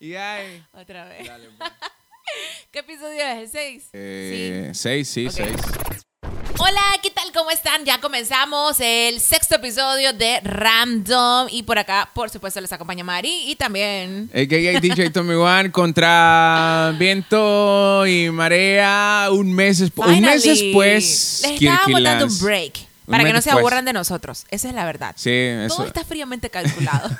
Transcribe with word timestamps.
Y 0.00 0.14
ay. 0.14 0.62
Otra 0.72 1.04
vez. 1.06 1.26
Dale, 1.26 1.48
pues. 1.58 1.70
¿Qué 2.70 2.78
episodio 2.80 3.20
es? 3.26 3.38
¿El 3.40 3.48
6? 3.50 3.88
Eh, 3.94 4.70
Seis, 4.74 5.08
sí, 5.08 5.26
Ok. 5.26 5.32
seis. 5.32 5.56
Hola, 6.60 6.80
¿qué 7.02 7.10
tal? 7.10 7.30
¿Cómo 7.32 7.50
están? 7.50 7.84
Ya 7.84 8.00
comenzamos 8.00 8.78
el 8.80 9.20
sexto 9.20 9.56
episodio 9.56 10.12
de 10.12 10.40
Random. 10.40 11.48
Y 11.50 11.62
por 11.62 11.78
acá, 11.78 12.10
por 12.14 12.30
supuesto, 12.30 12.60
les 12.60 12.72
acompaña 12.72 13.04
Mari 13.04 13.44
y 13.50 13.56
también. 13.56 14.28
AKA 14.32 14.80
DJ 14.80 15.10
Tommy 15.10 15.34
One 15.34 15.70
contra 15.70 16.92
viento 16.98 18.06
y 18.06 18.28
marea 18.30 19.28
un 19.30 19.52
mes, 19.52 19.80
despu- 19.82 20.04
un 20.06 20.20
mes 20.20 20.42
después. 20.42 21.42
Les 21.44 21.62
estábamos 21.62 22.02
dando 22.02 22.26
un 22.26 22.38
break. 22.40 22.87
Para 23.10 23.24
que 23.24 23.32
no 23.32 23.40
se 23.40 23.50
después. 23.50 23.62
aburran 23.62 23.84
de 23.84 23.92
nosotros. 23.92 24.44
Esa 24.50 24.68
es 24.68 24.74
la 24.74 24.84
verdad. 24.84 25.14
Sí, 25.16 25.30
eso. 25.30 25.76
Todo 25.76 25.86
está 25.86 26.04
fríamente 26.04 26.50
calculado. 26.50 27.10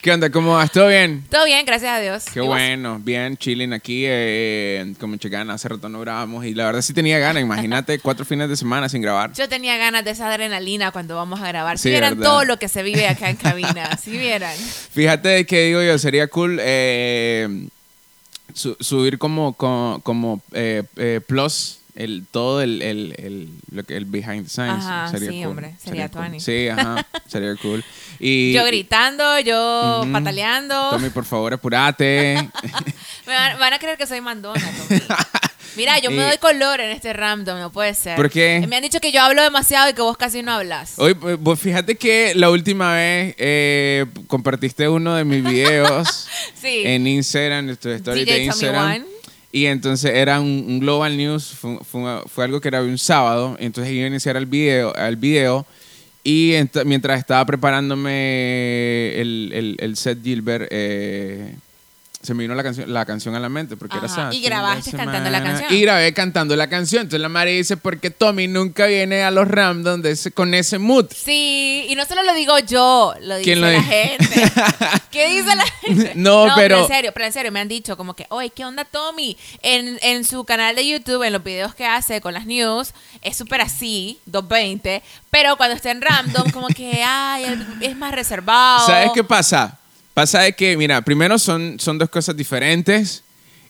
¿Qué 0.00 0.12
onda? 0.12 0.30
¿Cómo 0.30 0.54
vas? 0.54 0.70
¿Todo 0.70 0.88
bien? 0.88 1.24
Todo 1.30 1.44
bien, 1.44 1.66
gracias 1.66 1.90
a 1.92 2.00
Dios. 2.00 2.24
Qué 2.32 2.40
bueno, 2.40 3.00
bien, 3.00 3.36
chilling 3.36 3.72
aquí, 3.72 4.04
eh, 4.06 4.94
con 5.00 5.10
mucha 5.10 5.28
ganas, 5.28 5.56
hace 5.56 5.68
rato 5.68 5.88
no 5.88 5.98
grabamos 6.00 6.44
y 6.44 6.54
la 6.54 6.66
verdad 6.66 6.80
sí 6.82 6.92
tenía 6.92 7.18
ganas, 7.18 7.42
imagínate 7.42 7.98
cuatro 8.02 8.24
fines 8.24 8.48
de 8.48 8.56
semana 8.56 8.88
sin 8.88 9.02
grabar. 9.02 9.32
Yo 9.32 9.48
tenía 9.48 9.76
ganas 9.78 10.04
de 10.04 10.12
esa 10.12 10.28
adrenalina 10.28 10.92
cuando 10.92 11.16
vamos 11.16 11.40
a 11.40 11.48
grabar. 11.48 11.76
Si 11.78 11.84
Sí, 11.84 11.88
vieran 11.90 12.16
verdad. 12.18 12.30
todo 12.30 12.44
lo 12.44 12.58
que 12.58 12.68
se 12.68 12.82
vive 12.84 13.08
acá 13.08 13.30
en 13.30 13.36
cabina. 13.36 13.90
Si 14.02 14.12
vieran. 14.12 14.54
Fíjate 14.92 15.44
que 15.46 15.66
digo 15.66 15.82
yo, 15.82 15.98
sería 15.98 16.28
cool 16.28 16.58
eh, 16.60 17.66
su- 18.54 18.76
subir 18.78 19.18
como, 19.18 19.54
como, 19.54 20.00
como, 20.04 20.40
eh, 20.52 20.84
eh, 20.96 21.20
plus 21.26 21.78
el, 21.96 22.24
todo 22.30 22.62
el, 22.62 22.82
el, 22.82 23.14
el, 23.18 23.48
lo 23.70 23.82
que- 23.84 23.96
el 23.96 24.04
behind 24.04 24.44
the 24.44 24.50
scenes. 24.50 24.84
Ajá, 24.84 25.08
sería 25.08 25.30
sí, 25.30 25.38
cool, 25.38 25.46
hombre, 25.48 25.74
sería 25.82 26.08
cool. 26.08 26.12
tuani. 26.22 26.40
Sí, 26.40 26.68
ajá, 26.68 27.06
sería 27.26 27.54
cool. 27.56 27.84
Y, 28.18 28.52
yo 28.52 28.64
gritando, 28.64 29.38
yo 29.40 30.04
pataleando. 30.12 30.90
Tommy, 30.90 31.10
por 31.10 31.24
favor, 31.24 31.54
apurate. 31.54 32.48
Me 33.26 33.32
van, 33.34 33.58
van 33.58 33.72
a 33.72 33.78
creer 33.78 33.98
que 33.98 34.06
soy 34.06 34.20
mandona, 34.20 34.60
Tommy. 34.88 35.00
Mira, 35.76 35.98
yo 35.98 36.10
me 36.10 36.22
doy 36.22 36.38
color 36.38 36.80
en 36.80 36.90
este 36.90 37.12
random, 37.12 37.58
no 37.58 37.70
puede 37.70 37.92
ser. 37.92 38.16
¿Por 38.16 38.30
qué? 38.30 38.64
Me 38.66 38.76
han 38.76 38.82
dicho 38.82 38.98
que 39.00 39.12
yo 39.12 39.20
hablo 39.20 39.42
demasiado 39.42 39.90
y 39.90 39.92
que 39.92 40.00
vos 40.00 40.16
casi 40.16 40.42
no 40.42 40.52
hablas. 40.52 40.94
Hoy, 40.98 41.12
pues, 41.14 41.38
vos 41.38 41.60
fíjate 41.60 41.96
que 41.96 42.32
la 42.34 42.48
última 42.48 42.94
vez 42.94 43.34
eh, 43.36 44.06
compartiste 44.26 44.88
uno 44.88 45.14
de 45.16 45.24
mis 45.24 45.44
videos 45.44 46.28
Sí. 46.54 46.82
en 46.86 47.06
Instagram, 47.06 47.68
en 47.68 47.76
tu 47.76 47.90
story 47.90 48.20
DJ 48.20 48.32
de 48.34 48.44
Instagram. 48.44 49.04
Y 49.56 49.64
entonces 49.68 50.10
era 50.12 50.38
un, 50.38 50.80
Global 50.80 51.16
News, 51.16 51.54
fue, 51.54 52.44
algo 52.44 52.60
que 52.60 52.68
era 52.68 52.82
un 52.82 52.98
sábado, 52.98 53.56
entonces 53.58 53.90
iba 53.94 54.04
a 54.04 54.08
iniciar 54.08 54.36
el 54.36 54.44
video, 54.44 54.94
el 54.94 55.16
video 55.16 55.64
y 56.22 56.50
ent- 56.52 56.84
mientras 56.84 57.18
estaba 57.18 57.42
preparándome 57.46 59.18
el, 59.18 59.50
el- 59.54 59.76
el 59.80 59.96
set 59.96 60.22
Gilbert, 60.22 60.68
eh, 60.70 61.54
se 62.26 62.34
me 62.34 62.42
vino 62.44 62.54
la 62.54 62.62
canción, 62.62 62.92
la 62.92 63.06
canción 63.06 63.34
a 63.34 63.40
la 63.40 63.48
mente, 63.48 63.76
porque 63.76 63.96
era 63.96 64.06
esa. 64.06 64.28
y 64.34 64.40
grabaste 64.40 64.90
cantando 64.92 65.30
la 65.30 65.42
canción. 65.42 65.72
Y 65.72 65.80
grabé 65.80 66.12
cantando 66.12 66.56
la 66.56 66.68
canción. 66.68 67.02
Entonces 67.02 67.20
la 67.20 67.28
Mari 67.28 67.56
dice, 67.56 67.76
porque 67.76 68.10
Tommy 68.10 68.48
nunca 68.48 68.86
viene 68.86 69.22
a 69.22 69.30
los 69.30 69.46
Random 69.48 70.02
de 70.02 70.10
ese- 70.10 70.30
con 70.32 70.52
ese 70.54 70.78
mood. 70.78 71.06
Sí, 71.14 71.86
y 71.88 71.94
no 71.94 72.04
solo 72.04 72.22
lo 72.24 72.34
digo 72.34 72.58
yo, 72.58 73.14
lo 73.20 73.36
dice 73.36 73.44
¿Quién 73.44 73.60
lo 73.60 73.68
la 73.68 73.72
dice? 73.78 73.88
gente. 74.18 74.52
¿Qué 75.10 75.28
dice 75.28 75.54
la 75.56 75.64
gente? 75.80 76.12
No, 76.16 76.48
pero- 76.56 76.80
en 76.82 76.88
serio, 76.88 77.12
pero 77.14 77.26
en 77.26 77.32
serio, 77.32 77.52
me 77.52 77.60
han 77.60 77.68
dicho 77.68 77.96
como 77.96 78.14
que, 78.14 78.26
oye, 78.30 78.50
¿qué 78.50 78.64
onda 78.64 78.84
Tommy? 78.84 79.36
En, 79.62 79.98
en 80.02 80.24
su 80.24 80.44
canal 80.44 80.74
de 80.76 80.86
YouTube, 80.86 81.22
en 81.22 81.32
los 81.32 81.42
videos 81.44 81.74
que 81.74 81.86
hace 81.86 82.20
con 82.20 82.34
las 82.34 82.46
news, 82.46 82.92
es 83.22 83.36
súper 83.36 83.60
así, 83.60 84.18
220, 84.26 85.02
pero 85.30 85.56
cuando 85.56 85.76
está 85.76 85.90
en 85.90 86.00
random, 86.02 86.50
como 86.50 86.66
que, 86.68 87.02
ay, 87.06 87.64
es 87.80 87.96
más 87.96 88.12
reservado. 88.12 88.86
¿Sabes 88.86 89.10
qué 89.14 89.22
pasa? 89.24 89.78
Pasa 90.16 90.40
de 90.40 90.54
que, 90.54 90.78
mira, 90.78 91.02
primero 91.02 91.38
son, 91.38 91.78
son 91.78 91.98
dos 91.98 92.08
cosas 92.08 92.34
diferentes 92.34 93.22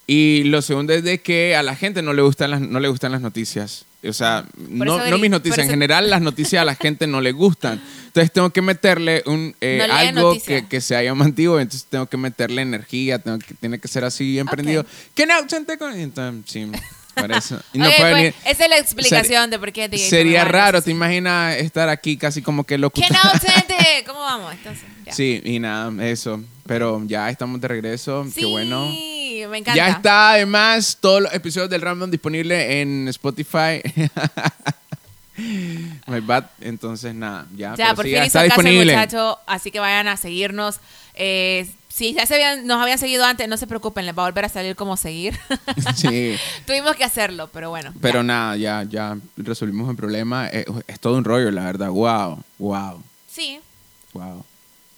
y 0.07 0.45
lo 0.45 0.63
segundo 0.63 0.93
es 0.93 1.03
de 1.03 1.19
que 1.19 1.57
a 1.57 1.65
la 1.65 1.75
gente 1.75 2.03
no 2.03 2.13
le 2.13 2.23
gustan 2.23 2.53
las, 2.53 2.61
no 2.61 2.79
le 2.79 2.87
gustan 2.87 3.11
las 3.11 3.21
noticias. 3.21 3.85
O 4.05 4.13
sea, 4.13 4.45
no, 4.57 4.85
no 5.11 5.19
mis 5.19 5.29
noticias, 5.29 5.59
en 5.67 5.71
general 5.71 6.09
las 6.09 6.23
noticias 6.23 6.63
a 6.63 6.65
la 6.65 6.77
gente 6.77 7.09
no 7.09 7.21
le 7.21 7.33
gustan. 7.33 7.83
Entonces 8.07 8.31
tengo 8.31 8.51
que 8.51 8.63
meterle 8.63 9.25
un, 9.27 9.57
eh, 9.61 9.87
No 9.89 9.93
algo 9.93 10.37
que, 10.41 10.69
que 10.69 10.81
sea 10.81 11.03
llamativo, 11.03 11.59
entonces 11.59 11.89
tengo 11.91 12.07
que 12.07 12.17
meterle 12.17 12.63
energía, 12.63 13.19
tengo 13.19 13.41
que, 13.41 13.55
tiene 13.55 13.81
que 13.81 13.89
ser 13.89 14.05
así 14.05 14.31
bien 14.31 14.47
Ok. 14.47 14.53
prendido. 14.55 14.87
¿Qué 15.17 15.27
no 15.27 15.35
con...? 15.81 15.99
Entonces, 15.99 16.45
sí, 16.47 16.71
por 17.17 17.33
eso. 17.33 17.61
Y 17.73 17.79
no 17.79 17.89
Ok, 17.89 17.95
puede 17.97 18.33
pues, 18.33 18.35
esa 18.45 18.65
es 18.65 18.71
la 18.71 18.79
explicación 18.79 19.51
de 19.51 19.59
por 19.59 19.73
qué 19.73 19.89
DJ 19.89 20.09
Sería 20.09 20.45
raro, 20.45 20.81
¿te 20.83 20.91
imaginas 20.91 21.57
estar 21.57 21.89
aquí 21.89 22.17
casi 22.17 22.43
como 22.43 22.65
que 22.65 22.79
loco? 22.79 23.01
¿Quién 23.01 23.15
ausente? 23.17 23.77
¿Cómo 24.07 24.21
vamos? 24.21 24.53
Entonces, 24.53 24.85
ya. 25.05 25.13
Sí, 25.13 25.41
y 25.45 25.59
nada, 25.59 25.93
eso. 26.05 26.43
Pero 26.67 27.03
ya 27.07 27.31
estamos 27.31 27.61
de 27.61 27.69
regreso. 27.69 28.25
Sí, 28.27 28.41
Qué 28.41 28.47
bueno. 28.47 28.87
me 28.87 29.59
encanta. 29.59 29.75
Ya 29.77 29.89
está 29.89 30.31
además 30.33 30.99
todos 31.01 31.23
los 31.23 31.35
episodios 31.35 31.71
del 31.71 31.81
Random 31.81 32.11
disponibles 32.11 32.71
en 32.71 33.09
Spotify. 33.09 33.81
My 36.07 36.21
bad. 36.21 36.45
Entonces, 36.61 37.15
nada, 37.15 37.47
ya. 37.57 37.75
Ya, 37.77 37.95
por 37.95 38.05
sí, 38.05 38.11
fin 38.11 38.19
ya 38.21 38.27
hizo 38.27 38.39
está 38.39 38.43
disponible. 38.43 38.93
muchacho, 38.95 39.39
así 39.47 39.71
que 39.71 39.79
vayan 39.81 40.09
a 40.09 40.17
seguirnos. 40.17 40.81
Eh, 41.15 41.71
si 41.89 42.13
ya 42.13 42.27
se 42.27 42.35
habían, 42.35 42.67
nos 42.67 42.81
habían 42.83 42.99
seguido 42.99 43.25
antes, 43.25 43.49
no 43.49 43.57
se 43.57 43.67
preocupen, 43.67 44.05
les 44.05 44.17
va 44.17 44.23
a 44.25 44.27
volver 44.27 44.45
a 44.45 44.49
salir 44.49 44.77
como 44.77 44.97
seguir. 44.97 45.39
Sí. 45.97 46.37
Tuvimos 46.67 46.95
que 46.97 47.05
hacerlo, 47.05 47.49
pero 47.53 47.71
bueno. 47.71 47.93
Pero 48.01 48.23
nada, 48.23 48.57
ya, 48.57 48.83
ya 48.83 49.17
resolvimos 49.37 49.89
el 49.91 49.97
problema. 49.97 50.49
Es, 50.49 50.67
es 50.87 51.01
todo 51.01 51.17
un 51.17 51.25
rollo, 51.25 51.51
la 51.51 51.65
verdad. 51.65 51.89
Wow, 51.91 52.43
wow, 52.59 53.03
Sí, 53.31 53.61
wow. 54.13 54.45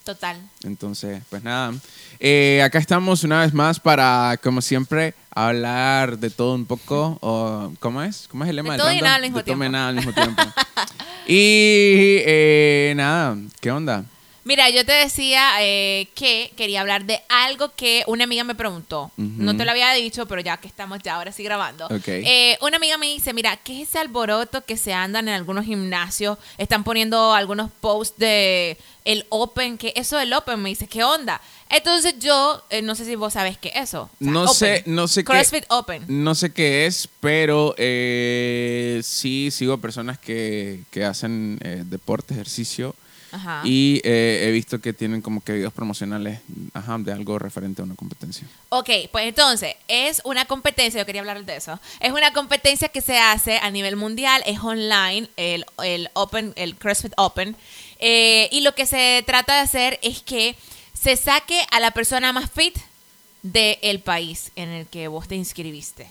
Total. 0.08 0.38
Entonces, 0.64 1.22
pues 1.28 1.44
nada. 1.44 1.74
Eh, 2.18 2.62
acá 2.64 2.78
estamos 2.78 3.24
una 3.24 3.42
vez 3.42 3.52
más 3.52 3.78
para, 3.78 4.38
como 4.42 4.62
siempre, 4.62 5.12
hablar 5.30 6.18
de 6.18 6.30
todo 6.30 6.54
un 6.54 6.64
poco. 6.64 7.18
O, 7.20 7.74
¿Cómo 7.78 8.02
es? 8.02 8.26
¿Cómo 8.30 8.44
es 8.44 8.48
el 8.50 8.56
lema 8.56 8.72
De 8.72 8.78
del 8.78 8.80
todo 8.86 8.92
y 8.92 9.02
nada 9.02 9.16
al 9.16 9.22
mismo 9.22 9.36
De 9.38 9.44
todo 9.44 9.52
y 9.54 9.58
tiempo. 9.58 9.72
nada 9.72 9.88
al 9.88 9.94
mismo 9.96 10.12
tiempo. 10.14 10.42
y 11.28 12.22
eh, 12.24 12.94
nada, 12.96 13.36
¿qué 13.60 13.70
onda? 13.70 14.06
Mira, 14.48 14.70
yo 14.70 14.82
te 14.86 14.92
decía 14.92 15.56
eh, 15.60 16.08
que 16.14 16.50
quería 16.56 16.80
hablar 16.80 17.04
de 17.04 17.20
algo 17.28 17.70
que 17.76 18.02
una 18.06 18.24
amiga 18.24 18.44
me 18.44 18.54
preguntó. 18.54 19.10
No 19.18 19.54
te 19.54 19.66
lo 19.66 19.72
había 19.72 19.92
dicho, 19.92 20.24
pero 20.24 20.40
ya 20.40 20.56
que 20.56 20.66
estamos 20.66 21.00
ya 21.04 21.16
ahora 21.16 21.32
sí 21.32 21.42
grabando. 21.42 21.84
Ok. 21.84 22.08
Eh, 22.08 22.56
una 22.62 22.78
amiga 22.78 22.96
me 22.96 23.08
dice, 23.08 23.34
mira, 23.34 23.58
¿qué 23.58 23.82
es 23.82 23.90
ese 23.90 23.98
alboroto 23.98 24.64
que 24.64 24.78
se 24.78 24.94
andan 24.94 25.28
en 25.28 25.34
algunos 25.34 25.66
gimnasios? 25.66 26.38
Están 26.56 26.82
poniendo 26.82 27.34
algunos 27.34 27.70
posts 27.82 28.16
de 28.18 28.78
el 29.04 29.26
Open, 29.28 29.76
que 29.76 29.92
eso 29.96 30.16
del 30.16 30.32
Open, 30.32 30.62
me 30.62 30.70
dice, 30.70 30.86
¿qué 30.86 31.04
onda? 31.04 31.42
Entonces 31.68 32.14
yo, 32.18 32.64
eh, 32.70 32.80
no 32.80 32.94
sé 32.94 33.04
si 33.04 33.16
vos 33.16 33.34
sabes 33.34 33.58
qué 33.58 33.68
es 33.74 33.82
eso. 33.90 34.04
O 34.04 34.24
sea, 34.24 34.30
No 34.32 34.42
Open. 34.44 34.54
sé, 34.54 34.82
no 34.86 35.08
sé 35.08 35.20
qué- 35.24 35.24
CrossFit 35.26 35.64
Open. 35.68 36.04
No 36.08 36.34
sé 36.34 36.54
qué 36.54 36.86
es, 36.86 37.06
pero 37.20 37.74
eh, 37.76 39.02
sí 39.04 39.50
sigo 39.50 39.76
personas 39.76 40.18
que, 40.18 40.80
que 40.90 41.04
hacen 41.04 41.58
eh, 41.62 41.82
deporte, 41.84 42.32
ejercicio. 42.32 42.94
Ajá. 43.30 43.62
Y 43.64 44.00
eh, 44.04 44.46
he 44.46 44.50
visto 44.50 44.80
que 44.80 44.92
tienen 44.92 45.20
como 45.20 45.42
que 45.42 45.52
videos 45.52 45.72
promocionales 45.72 46.40
ajá, 46.72 46.96
de 46.98 47.12
algo 47.12 47.38
referente 47.38 47.82
a 47.82 47.84
una 47.84 47.94
competencia. 47.94 48.46
Ok, 48.70 48.90
pues 49.12 49.26
entonces, 49.26 49.74
es 49.86 50.22
una 50.24 50.46
competencia, 50.46 51.00
yo 51.00 51.06
quería 51.06 51.20
hablar 51.20 51.44
de 51.44 51.56
eso, 51.56 51.78
es 52.00 52.12
una 52.12 52.32
competencia 52.32 52.88
que 52.88 53.00
se 53.00 53.18
hace 53.18 53.58
a 53.58 53.70
nivel 53.70 53.96
mundial, 53.96 54.42
es 54.46 54.60
online, 54.60 55.28
el, 55.36 55.66
el 55.84 56.10
Open, 56.14 56.52
el 56.56 56.76
CrossFit 56.76 57.12
Open, 57.16 57.56
eh, 57.98 58.48
y 58.52 58.60
lo 58.60 58.74
que 58.74 58.86
se 58.86 59.22
trata 59.26 59.54
de 59.54 59.60
hacer 59.60 59.98
es 60.02 60.22
que 60.22 60.56
se 60.94 61.16
saque 61.16 61.64
a 61.70 61.80
la 61.80 61.90
persona 61.90 62.32
más 62.32 62.50
fit 62.50 62.76
del 63.42 64.00
país 64.00 64.50
en 64.56 64.68
el 64.70 64.86
que 64.86 65.08
vos 65.08 65.28
te 65.28 65.36
inscribiste. 65.36 66.08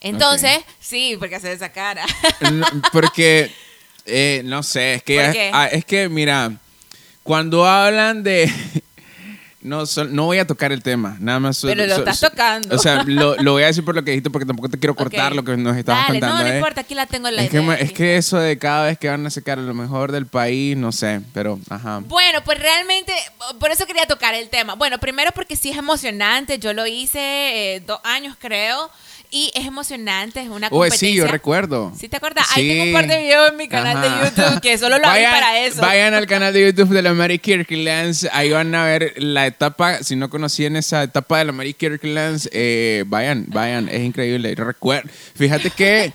Entonces, 0.00 0.58
sí, 0.80 1.16
porque 1.18 1.36
hace 1.36 1.52
esa 1.52 1.70
cara. 1.70 2.04
No, 2.52 2.66
porque, 2.92 3.52
eh, 4.06 4.42
no 4.44 4.62
sé, 4.62 4.94
es 4.94 5.02
que, 5.02 5.16
¿Por 5.16 5.24
es, 5.24 5.32
qué? 5.32 5.50
ah, 5.52 5.66
es 5.66 5.84
que, 5.84 6.08
mira, 6.08 6.52
cuando 7.22 7.66
hablan 7.66 8.22
de... 8.22 8.50
No, 9.64 9.84
no 10.10 10.24
voy 10.24 10.38
a 10.38 10.44
tocar 10.44 10.72
el 10.72 10.82
tema, 10.82 11.16
nada 11.20 11.38
más. 11.38 11.56
so- 11.58 11.68
Pero 11.68 11.86
lo 11.86 11.94
so- 11.94 12.00
estás 12.00 12.18
tocando. 12.18 12.74
O 12.74 12.78
sea, 12.80 13.04
lo, 13.06 13.36
lo 13.36 13.52
voy 13.52 13.62
a 13.62 13.66
decir 13.66 13.84
por 13.84 13.94
lo 13.94 14.02
que 14.02 14.10
dijiste 14.10 14.28
porque 14.28 14.44
tampoco 14.44 14.68
te 14.68 14.76
quiero 14.76 14.96
cortar 14.96 15.36
lo 15.36 15.44
que 15.44 15.56
nos 15.56 15.76
estabas 15.76 16.08
Dale, 16.08 16.18
contando. 16.18 16.42
no, 16.42 16.48
no 16.48 16.52
¿eh? 16.52 16.56
importa, 16.56 16.80
aquí 16.80 16.96
la 16.96 17.06
tengo 17.06 17.28
en 17.28 17.36
la 17.36 17.42
es, 17.44 17.50
que, 17.50 17.76
es 17.78 17.92
que 17.92 18.16
eso 18.16 18.38
de 18.38 18.58
cada 18.58 18.86
vez 18.86 18.98
que 18.98 19.08
van 19.08 19.24
a 19.24 19.30
sacar 19.30 19.58
lo 19.58 19.72
mejor 19.72 20.10
del 20.10 20.26
país, 20.26 20.76
no 20.76 20.90
sé, 20.90 21.20
pero 21.32 21.60
ajá. 21.70 22.00
Bueno, 22.00 22.42
pues 22.44 22.58
realmente, 22.58 23.12
por 23.60 23.70
eso 23.70 23.86
quería 23.86 24.06
tocar 24.06 24.34
el 24.34 24.48
tema. 24.48 24.74
Bueno, 24.74 24.98
primero 24.98 25.30
porque 25.32 25.54
sí 25.54 25.70
es 25.70 25.78
emocionante, 25.78 26.58
yo 26.58 26.72
lo 26.72 26.84
hice 26.88 27.20
eh, 27.76 27.80
dos 27.86 28.00
años 28.02 28.34
creo, 28.40 28.90
y 29.32 29.50
es 29.54 29.66
emocionante, 29.66 30.40
es 30.40 30.48
una 30.48 30.68
competencia. 30.70 31.08
sí, 31.08 31.14
yo 31.16 31.26
recuerdo. 31.26 31.92
¿Sí 31.98 32.08
te 32.08 32.18
acuerdas? 32.18 32.46
Ahí 32.54 32.62
Sí. 32.62 32.68
tengo 32.68 32.84
un 32.84 32.92
par 32.92 33.06
de 33.08 33.18
videos 33.18 33.50
en 33.50 33.56
mi 33.56 33.66
canal 33.66 33.96
Ajá. 33.96 34.18
de 34.24 34.30
YouTube 34.30 34.60
que 34.60 34.78
solo 34.78 34.98
lo 34.98 35.06
hago 35.08 35.24
para 35.30 35.58
eso. 35.66 35.80
Vayan 35.80 36.14
al 36.14 36.26
canal 36.26 36.52
de 36.52 36.66
YouTube 36.66 36.90
de 36.90 37.02
la 37.02 37.14
Mary 37.14 37.38
Kirklands. 37.38 38.28
Ahí 38.32 38.50
van 38.50 38.72
a 38.74 38.84
ver 38.84 39.14
la 39.16 39.46
etapa. 39.46 40.02
Si 40.04 40.14
no 40.14 40.30
conocían 40.30 40.76
esa 40.76 41.02
etapa 41.02 41.38
de 41.38 41.46
la 41.46 41.52
Mary 41.52 41.74
Kirklands, 41.74 42.48
eh, 42.52 43.04
vayan, 43.08 43.46
vayan. 43.48 43.88
Es 43.88 44.02
increíble. 44.02 44.54
Recuer 44.54 45.08
Fíjate 45.34 45.70
que 45.70 46.12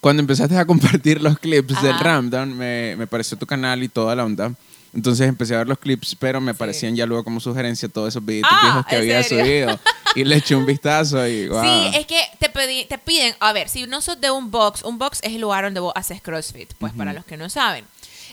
cuando 0.00 0.20
empezaste 0.20 0.56
a 0.56 0.64
compartir 0.66 1.20
los 1.22 1.38
clips 1.38 1.80
del 1.82 1.92
Ajá. 1.94 2.04
Ramdown, 2.04 2.56
me, 2.56 2.94
me 2.96 3.06
pareció 3.06 3.36
tu 3.38 3.46
canal 3.46 3.82
y 3.82 3.88
toda 3.88 4.14
la 4.14 4.24
onda. 4.24 4.52
Entonces 4.94 5.28
empecé 5.28 5.54
a 5.54 5.58
ver 5.58 5.68
los 5.68 5.78
clips, 5.78 6.14
pero 6.18 6.40
me 6.40 6.54
parecían 6.54 6.96
ya 6.96 7.04
luego 7.06 7.22
como 7.24 7.40
sugerencia 7.40 7.88
todos 7.88 8.08
esos 8.08 8.24
videitos 8.24 8.50
Ah, 8.52 8.60
viejos 8.62 8.86
que 8.86 8.94
¿en 8.96 9.00
había 9.02 9.22
serio? 9.22 9.44
subido. 9.68 9.80
Y 10.14 10.24
le 10.24 10.36
eché 10.36 10.56
un 10.56 10.64
vistazo 10.64 11.26
y 11.28 11.46
wow. 11.48 11.62
Sí, 11.62 11.96
es 11.98 12.06
que 12.06 12.20
te, 12.38 12.50
pedi- 12.52 12.88
te 12.88 12.96
piden, 12.98 13.34
a 13.40 13.52
ver, 13.52 13.68
si 13.68 13.86
no 13.86 14.00
sos 14.00 14.20
de 14.20 14.30
un 14.30 14.50
box, 14.50 14.82
un 14.82 14.98
box 14.98 15.20
es 15.22 15.34
el 15.34 15.40
lugar 15.42 15.64
donde 15.64 15.80
vos 15.80 15.92
haces 15.94 16.22
CrossFit, 16.22 16.72
pues 16.78 16.92
para 16.94 17.12
los 17.12 17.24
que 17.26 17.36
no 17.36 17.48
saben. 17.50 17.84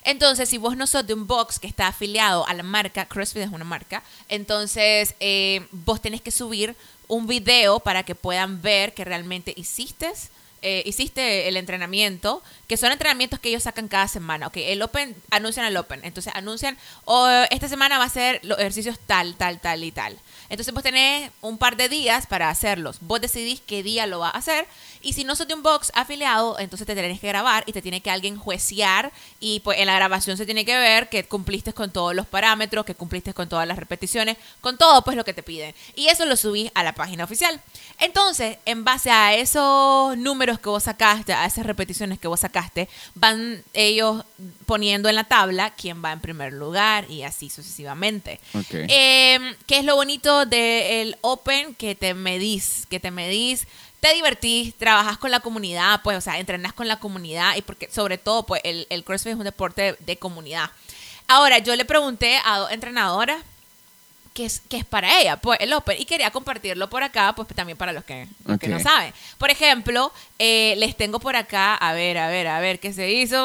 Entonces, 0.05 0.47
si 0.47 0.57
vos 0.57 0.77
no 0.77 0.85
sos 0.87 1.05
de 1.05 1.13
un 1.13 1.25
box 1.27 1.59
que 1.59 1.67
está 1.67 1.87
afiliado 1.87 2.47
a 2.47 2.53
la 2.53 2.63
marca, 2.63 3.05
CrossFit 3.05 3.41
es 3.43 3.49
una 3.51 3.65
marca, 3.65 4.03
entonces 4.29 5.15
eh, 5.19 5.65
vos 5.71 6.01
tenés 6.01 6.21
que 6.21 6.31
subir 6.31 6.75
un 7.07 7.27
video 7.27 7.79
para 7.79 8.03
que 8.03 8.15
puedan 8.15 8.61
ver 8.61 8.93
que 8.93 9.03
realmente 9.03 9.53
hiciste, 9.57 10.11
eh, 10.67 10.81
hiciste 10.83 11.47
el 11.47 11.57
entrenamiento, 11.57 12.41
que 12.67 12.75
son 12.75 12.91
entrenamientos 12.91 13.39
que 13.39 13.49
ellos 13.49 13.61
sacan 13.61 13.87
cada 13.87 14.07
semana. 14.07 14.47
Ok, 14.47 14.57
el 14.57 14.81
Open, 14.81 15.15
anuncian 15.29 15.67
el 15.67 15.77
Open, 15.77 15.99
entonces 16.03 16.33
anuncian, 16.35 16.75
oh, 17.03 17.29
esta 17.51 17.67
semana 17.67 17.99
va 17.99 18.05
a 18.05 18.09
ser 18.09 18.39
los 18.41 18.57
ejercicios 18.57 18.97
tal, 19.05 19.35
tal, 19.35 19.59
tal 19.59 19.83
y 19.83 19.91
tal. 19.91 20.17
Entonces 20.49 20.73
vos 20.73 20.81
tenés 20.81 21.29
un 21.41 21.59
par 21.59 21.77
de 21.77 21.87
días 21.87 22.25
para 22.25 22.49
hacerlos. 22.49 22.97
Vos 23.01 23.21
decidís 23.21 23.61
qué 23.61 23.83
día 23.83 24.07
lo 24.07 24.17
vas 24.17 24.33
a 24.33 24.39
hacer. 24.39 24.67
Y 25.01 25.13
si 25.13 25.23
no 25.23 25.35
sos 25.35 25.47
de 25.47 25.53
un 25.53 25.61
box 25.61 25.91
afiliado, 25.93 26.57
entonces 26.57 26.87
te 26.87 26.95
tenés 26.95 27.19
que 27.19 27.27
grabar 27.27 27.63
y 27.67 27.73
te 27.73 27.83
tiene 27.83 28.01
que 28.01 28.09
alguien 28.09 28.37
juecear. 28.37 29.11
Y 29.39 29.59
pues 29.59 29.77
en 29.77 29.85
la 29.85 29.93
grabación 29.93 30.35
se 30.35 30.45
tiene 30.45 30.65
que 30.65 30.75
ver 30.75 31.09
que 31.09 31.25
cumpliste 31.25 31.73
con 31.73 31.91
todos 31.91 32.15
los 32.15 32.25
parámetros, 32.25 32.85
que 32.85 32.95
cumpliste 32.95 33.35
con 33.35 33.47
todas 33.47 33.67
las 33.67 33.77
repeticiones, 33.77 34.37
con 34.61 34.79
todo 34.79 35.03
pues 35.03 35.15
lo 35.15 35.23
que 35.23 35.33
te 35.33 35.43
piden. 35.43 35.75
Y 35.95 36.07
eso 36.07 36.25
lo 36.25 36.35
subís 36.35 36.71
a 36.73 36.83
la 36.83 36.93
página 36.93 37.23
oficial. 37.23 37.61
Entonces, 37.99 38.57
en 38.65 38.83
base 38.83 39.11
a 39.11 39.35
esos 39.35 40.17
números 40.17 40.54
que 40.59 40.69
vos 40.69 40.83
sacaste, 40.83 41.33
a 41.33 41.45
esas 41.45 41.65
repeticiones 41.65 42.19
que 42.19 42.27
vos 42.27 42.39
sacaste, 42.39 42.89
van 43.13 43.63
ellos 43.73 44.23
poniendo 44.65 45.09
en 45.09 45.15
la 45.15 45.23
tabla 45.23 45.71
quién 45.71 46.03
va 46.03 46.11
en 46.11 46.19
primer 46.19 46.53
lugar 46.53 47.09
y 47.09 47.23
así 47.23 47.49
sucesivamente. 47.49 48.39
Ok. 48.53 48.73
Eh, 48.73 49.55
¿Qué 49.67 49.79
es 49.79 49.85
lo 49.85 49.95
bonito 49.95 50.45
del 50.45 51.17
Open? 51.21 51.75
Que 51.75 51.95
te 51.95 52.13
medís, 52.13 52.85
que 52.89 52.99
te 52.99 53.11
medís, 53.11 53.67
te 53.99 54.13
divertís, 54.13 54.75
trabajas 54.75 55.17
con 55.17 55.31
la 55.31 55.39
comunidad, 55.39 56.01
pues, 56.03 56.17
o 56.17 56.21
sea, 56.21 56.39
entrenas 56.39 56.73
con 56.73 56.87
la 56.87 56.99
comunidad 56.99 57.55
y 57.55 57.61
porque, 57.61 57.89
sobre 57.91 58.17
todo, 58.17 58.45
pues, 58.45 58.61
el, 58.63 58.87
el 58.89 59.03
CrossFit 59.03 59.31
es 59.31 59.37
un 59.37 59.43
deporte 59.45 59.81
de, 59.81 59.97
de 59.99 60.17
comunidad. 60.17 60.69
Ahora, 61.27 61.57
yo 61.57 61.75
le 61.75 61.85
pregunté 61.85 62.39
a 62.45 62.59
dos 62.59 62.71
entrenadoras 62.71 63.43
qué 64.35 64.45
es, 64.45 64.61
qué 64.69 64.77
es 64.77 64.85
para 64.85 65.19
ella, 65.19 65.37
pues, 65.37 65.57
el 65.61 65.73
Open, 65.73 65.99
y 65.99 66.05
quería 66.05 66.29
compartirlo 66.29 66.89
por 66.89 67.01
acá, 67.01 67.33
pues, 67.35 67.47
también 67.55 67.77
para 67.77 67.91
los 67.93 68.03
que, 68.03 68.27
los 68.45 68.59
que 68.59 68.67
no 68.67 68.79
saben. 68.79 69.13
Por 69.39 69.49
ejemplo, 69.49 70.11
eh, 70.37 70.75
les 70.77 70.95
tengo 70.95 71.19
por 71.19 71.35
acá, 71.35 71.73
a 71.75 71.93
ver, 71.93 72.17
a 72.17 72.27
ver, 72.27 72.47
a 72.47 72.59
ver, 72.59 72.79
¿qué 72.79 72.91
se 72.93 73.09
hizo? 73.11 73.37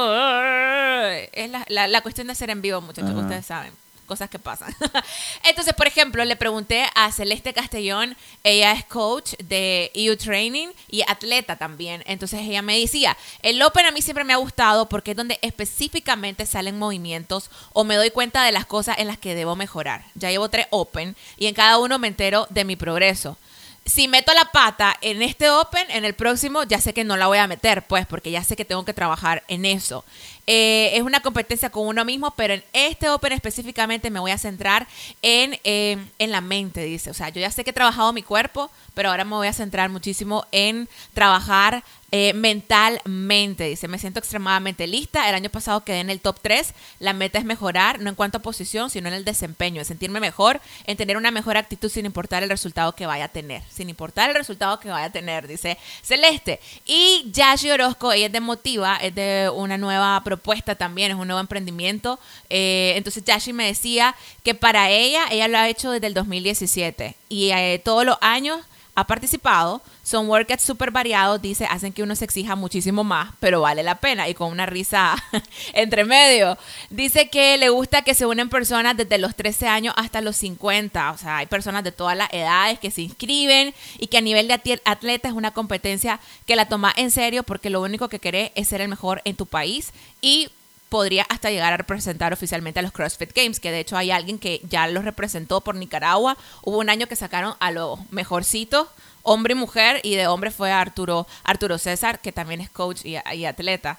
Es 1.33 1.49
la, 1.51 1.65
la- 1.69 1.89
la 1.89 2.01
cuestión 2.03 2.27
de 2.27 2.33
hacer 2.35 2.51
en 2.51 2.61
vivo, 2.61 2.81
muchachos, 2.81 3.11
Ajá. 3.13 3.21
ustedes 3.21 3.47
saben 3.47 3.73
cosas 4.11 4.29
que 4.29 4.41
pasan. 4.41 4.75
Entonces, 5.45 5.73
por 5.73 5.87
ejemplo, 5.87 6.25
le 6.25 6.35
pregunté 6.35 6.85
a 6.97 7.13
Celeste 7.13 7.55
Castellón, 7.55 8.17
ella 8.43 8.73
es 8.73 8.85
coach 8.85 9.35
de 9.39 9.93
EU 9.95 10.17
Training 10.17 10.67
y 10.89 11.03
atleta 11.03 11.55
también. 11.55 12.03
Entonces 12.07 12.41
ella 12.41 12.61
me 12.61 12.77
decía, 12.77 13.17
el 13.43 13.63
Open 13.63 13.87
a 13.87 13.93
mí 13.93 14.03
siempre 14.03 14.25
me 14.25 14.33
ha 14.33 14.37
gustado 14.37 14.89
porque 14.89 15.13
es 15.13 15.17
donde 15.17 15.39
específicamente 15.43 16.45
salen 16.45 16.77
movimientos 16.77 17.53
o 17.73 17.85
me 17.85 17.95
doy 17.95 18.11
cuenta 18.11 18.43
de 18.43 18.51
las 18.51 18.67
cosas 18.67 18.99
en 18.99 19.07
las 19.07 19.17
que 19.17 19.37
debo 19.37 19.55
mejorar. 19.55 20.03
Ya 20.17 20.31
llevo 20.31 20.49
tres 20.49 20.67
Open 20.71 21.15
y 21.39 21.47
en 21.47 21.55
cada 21.55 21.79
uno 21.79 22.01
me 22.01 22.09
entero 22.09 22.49
de 22.51 22.65
mi 22.65 22.75
progreso 22.75 23.37
si 23.85 24.09
meto 24.09 24.33
la 24.35 24.53
pata 24.53 24.97
en 25.01 25.23
este 25.23 25.51
Open, 25.51 25.87
en 25.91 26.05
el 26.05 26.15
próximo 26.15 26.63
ya 26.65 26.81
sé 26.81 26.93
que 26.93 27.05
no 27.05 27.17
la 27.17 27.27
voy 27.27 27.39
a 27.39 27.47
meter, 27.47 27.83
pues, 27.83 28.07
porque 28.07 28.31
ya 28.31 28.45
sé 28.45 28.55
que 28.55 28.65
tengo 28.65 28.85
que 28.85 28.95
trabajar 28.95 29.43
en 29.49 29.65
eso. 29.65 30.05
Eh, 30.47 30.91
es 30.95 31.03
una 31.03 31.21
competencia 31.21 31.71
con 31.71 31.87
uno 31.87 32.05
mismo, 32.05 32.33
pero 32.33 32.55
en 32.55 32.65
este 32.73 33.09
Open 33.09 33.33
específicamente 33.33 34.11
me 34.11 34.21
voy 34.21 34.31
a 34.33 34.39
centrar 34.39 34.89
en, 35.23 35.59
eh, 35.65 35.97
en 36.19 36.31
la 36.31 36.41
mente, 36.41 36.83
dice. 36.83 37.11
O 37.11 37.15
sea, 37.15 37.29
yo 37.29 37.41
ya 37.41 37.51
sé 37.51 37.63
que 37.63 37.71
he 37.71 37.75
trabajado 37.75 38.13
mi 38.13 38.23
cuerpo, 38.23 38.71
pero 38.95 39.11
ahora 39.11 39.25
me 39.25 39.37
voy 39.37 39.47
a 39.47 39.53
centrar 39.53 39.91
muchísimo 39.91 40.45
en 40.51 40.89
trabajar 41.15 41.85
eh, 42.13 42.33
mentalmente, 42.33 43.69
dice, 43.69 43.87
me 43.87 43.99
siento 43.99 44.19
extremadamente 44.19 44.89
lista. 44.89 45.29
El 45.29 45.35
año 45.37 45.49
pasado 45.49 45.85
quedé 45.85 46.01
en 46.01 46.11
el 46.11 46.21
top 46.21 46.41
3. 46.43 46.75
La 46.99 47.13
meta 47.13 47.39
es 47.39 47.45
mejorar, 47.45 48.01
no 48.01 48.11
en 48.11 48.17
cuanto 48.17 48.39
a 48.39 48.43
posición, 48.43 48.91
sino 48.91 49.07
en 49.07 49.15
el 49.15 49.25
desempeño, 49.25 49.81
en 49.81 49.85
sentirme 49.85 50.19
mejor, 50.19 50.61
en 50.87 50.97
tener 50.97 51.17
una 51.17 51.31
mejor 51.31 51.57
actitud 51.57 51.89
sin 51.89 52.07
importar 52.07 52.43
el 52.43 52.51
resultado 52.51 52.97
que 52.97 53.07
vaya 53.07 53.27
a 53.27 53.29
tener. 53.29 53.63
Sin 53.71 53.89
importar 53.89 54.31
el 54.31 54.35
resultado 54.35 54.81
que 54.81 54.91
vaya 54.91 55.07
a 55.07 55.11
tener, 55.11 55.47
dice 55.47 55.79
Celeste. 56.03 56.59
Y 56.85 57.31
Yashi 57.33 57.71
Orozco, 57.71 58.13
ella 58.13 58.27
es 58.27 58.33
de 58.33 58.41
Motiva, 58.41 58.97
es 58.97 59.15
de 59.15 59.49
una 59.55 59.79
nueva 59.79 60.21
propuesta 60.25 60.40
también, 60.77 61.11
es 61.13 61.17
un 61.17 61.27
nuevo 61.27 61.41
emprendimiento. 61.41 62.19
Eh, 62.49 62.95
entonces 62.97 63.25
Yashi 63.25 63.53
me 63.53 63.67
decía 63.67 64.15
que 64.43 64.55
para 64.55 64.91
ella, 64.91 65.25
ella 65.31 65.49
lo 65.49 65.59
ha 65.59 65.69
hecho 65.69 65.91
desde 65.91 66.07
el 66.07 66.15
2017 66.15 67.15
y 67.29 67.51
eh, 67.51 67.81
todos 67.85 68.05
los 68.05 68.17
años 68.21 68.61
ha 68.95 69.07
participado. 69.07 69.83
Son 70.03 70.29
workouts 70.29 70.63
súper 70.63 70.91
variados, 70.91 71.41
dice, 71.41 71.67
hacen 71.67 71.93
que 71.93 72.03
uno 72.03 72.17
se 72.17 72.25
exija 72.25 72.57
muchísimo 72.57 73.05
más, 73.05 73.33
pero 73.39 73.61
vale 73.61 73.83
la 73.83 73.97
pena 73.97 74.29
y 74.29 74.35
con 74.35 74.51
una 74.51 74.67
risa 74.67 75.15
entre 75.73 76.05
medio. 76.05 76.59
Dice 76.89 77.29
que 77.29 77.57
le 77.59 77.69
gusta 77.69 78.03
que 78.03 78.15
se 78.15 78.27
unen 78.27 78.49
personas 78.49 78.97
desde 78.97 79.19
los 79.19 79.37
13 79.37 79.69
años 79.69 79.95
hasta 79.97 80.21
los 80.21 80.37
50, 80.37 81.13
o 81.13 81.19
sea, 81.19 81.39
hay 81.39 81.47
personas 81.47 81.85
de 81.85 81.93
todas 81.93 82.17
las 82.17 82.33
edades 82.33 82.79
que 82.79 82.91
se 82.91 83.03
inscriben 83.03 83.75
y 83.99 84.09
que 84.09 84.19
a 84.19 84.23
nivel 84.23 84.49
de 84.49 84.81
atleta 84.85 85.29
es 85.29 85.35
una 85.35 85.53
competencia 85.53 86.21
que 86.47 86.57
la 86.57 86.69
toma 86.69 86.93
en 86.97 87.11
serio 87.11 87.43
porque 87.43 87.71
lo 87.71 87.81
único 87.81 88.09
que 88.09 88.19
querés 88.19 88.51
es 88.55 88.69
ser 88.69 88.81
el 88.81 88.89
mejor 88.89 89.23
en 89.25 89.37
tu 89.37 89.47
país 89.47 89.93
y 90.21 90.51
podría 90.91 91.25
hasta 91.29 91.51
llegar 91.51 91.73
a 91.73 91.79
representar 91.79 92.33
oficialmente 92.33 92.81
a 92.81 92.83
los 92.83 92.93
CrossFit 92.93 93.33
Games, 93.35 93.61
que 93.61 93.71
de 93.71 93.81
hecho 93.81 93.97
hay 93.97 94.11
alguien 94.11 94.39
que 94.39 94.61
ya 94.69 94.87
los 94.89 95.05
representó 95.05 95.63
por 95.63 95.77
Nicaragua. 95.77 96.37
Hubo 96.63 96.79
un 96.79 96.91
año 96.91 97.07
que 97.07 97.17
sacaron 97.17 97.55
a 97.61 97.71
los 97.71 97.99
mejorcitos, 98.11 98.89
hombre 99.23 99.53
y 99.53 99.57
mujer, 99.57 100.01
y 100.03 100.17
de 100.17 100.27
hombre 100.27 100.51
fue 100.51 100.73
Arturo, 100.73 101.27
Arturo 101.45 101.79
César, 101.79 102.21
que 102.21 102.33
también 102.33 102.61
es 102.61 102.69
coach 102.69 103.05
y, 103.05 103.17
y 103.35 103.45
atleta. 103.47 103.99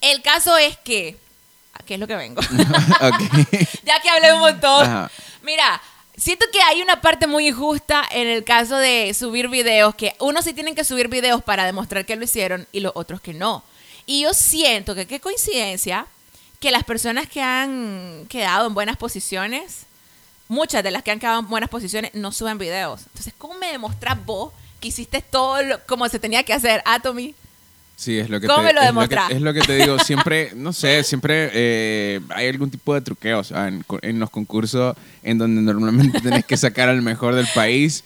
El 0.00 0.20
caso 0.22 0.58
es 0.58 0.76
que, 0.78 1.16
¿a 1.72 1.82
qué 1.84 1.94
es 1.94 2.00
lo 2.00 2.06
que 2.06 2.16
vengo? 2.16 2.42
Ya 3.84 4.00
que 4.00 4.10
hablé 4.10 4.32
un 4.34 4.40
montón. 4.40 4.84
Ajá. 4.84 5.10
Mira, 5.42 5.80
siento 6.16 6.46
que 6.52 6.60
hay 6.62 6.82
una 6.82 7.00
parte 7.00 7.28
muy 7.28 7.48
injusta 7.48 8.04
en 8.10 8.26
el 8.26 8.42
caso 8.42 8.76
de 8.76 9.14
subir 9.14 9.48
videos, 9.48 9.94
que 9.94 10.16
unos 10.18 10.44
sí 10.44 10.52
tienen 10.52 10.74
que 10.74 10.84
subir 10.84 11.08
videos 11.08 11.44
para 11.44 11.64
demostrar 11.64 12.04
que 12.04 12.16
lo 12.16 12.24
hicieron 12.24 12.66
y 12.72 12.80
los 12.80 12.92
otros 12.96 13.20
que 13.20 13.34
no. 13.34 13.62
Y 14.06 14.22
yo 14.22 14.34
siento 14.34 14.96
que 14.96 15.06
qué 15.06 15.20
coincidencia 15.20 16.06
que 16.64 16.70
las 16.70 16.84
personas 16.84 17.28
que 17.28 17.42
han 17.42 18.24
quedado 18.26 18.66
en 18.66 18.72
buenas 18.72 18.96
posiciones, 18.96 19.84
muchas 20.48 20.82
de 20.82 20.90
las 20.90 21.02
que 21.02 21.10
han 21.10 21.20
quedado 21.20 21.40
en 21.40 21.48
buenas 21.50 21.68
posiciones, 21.68 22.14
no 22.14 22.32
suben 22.32 22.56
videos. 22.56 23.02
Entonces, 23.08 23.34
¿cómo 23.36 23.52
me 23.58 23.66
demostrás 23.66 24.16
vos 24.24 24.50
que 24.80 24.88
hiciste 24.88 25.20
todo 25.20 25.62
lo, 25.62 25.78
como 25.84 26.08
se 26.08 26.18
tenía 26.18 26.42
que 26.42 26.54
hacer, 26.54 26.80
Atomy? 26.86 27.34
Sí, 27.96 28.18
es 28.18 28.30
lo 28.30 28.40
que 28.40 28.46
¿Cómo 28.46 28.60
te, 28.60 28.68
me 28.68 28.72
lo 28.72 28.80
es 28.80 28.86
demostrás? 28.86 29.28
que, 29.28 29.34
es 29.34 29.42
lo 29.42 29.52
que 29.52 29.60
te 29.60 29.76
digo, 29.76 29.98
siempre, 30.02 30.52
no 30.54 30.72
sé, 30.72 31.04
siempre 31.04 31.50
eh, 31.52 32.20
hay 32.30 32.48
algún 32.48 32.70
tipo 32.70 32.94
de 32.94 33.02
truqueo 33.02 33.40
o 33.40 33.44
sea, 33.44 33.68
en, 33.68 33.84
en 34.00 34.18
los 34.18 34.30
concursos 34.30 34.96
en 35.22 35.36
donde 35.36 35.60
normalmente 35.60 36.18
tenés 36.22 36.46
que 36.46 36.56
sacar 36.56 36.88
al 36.88 37.02
mejor 37.02 37.34
del 37.34 37.46
país. 37.54 38.04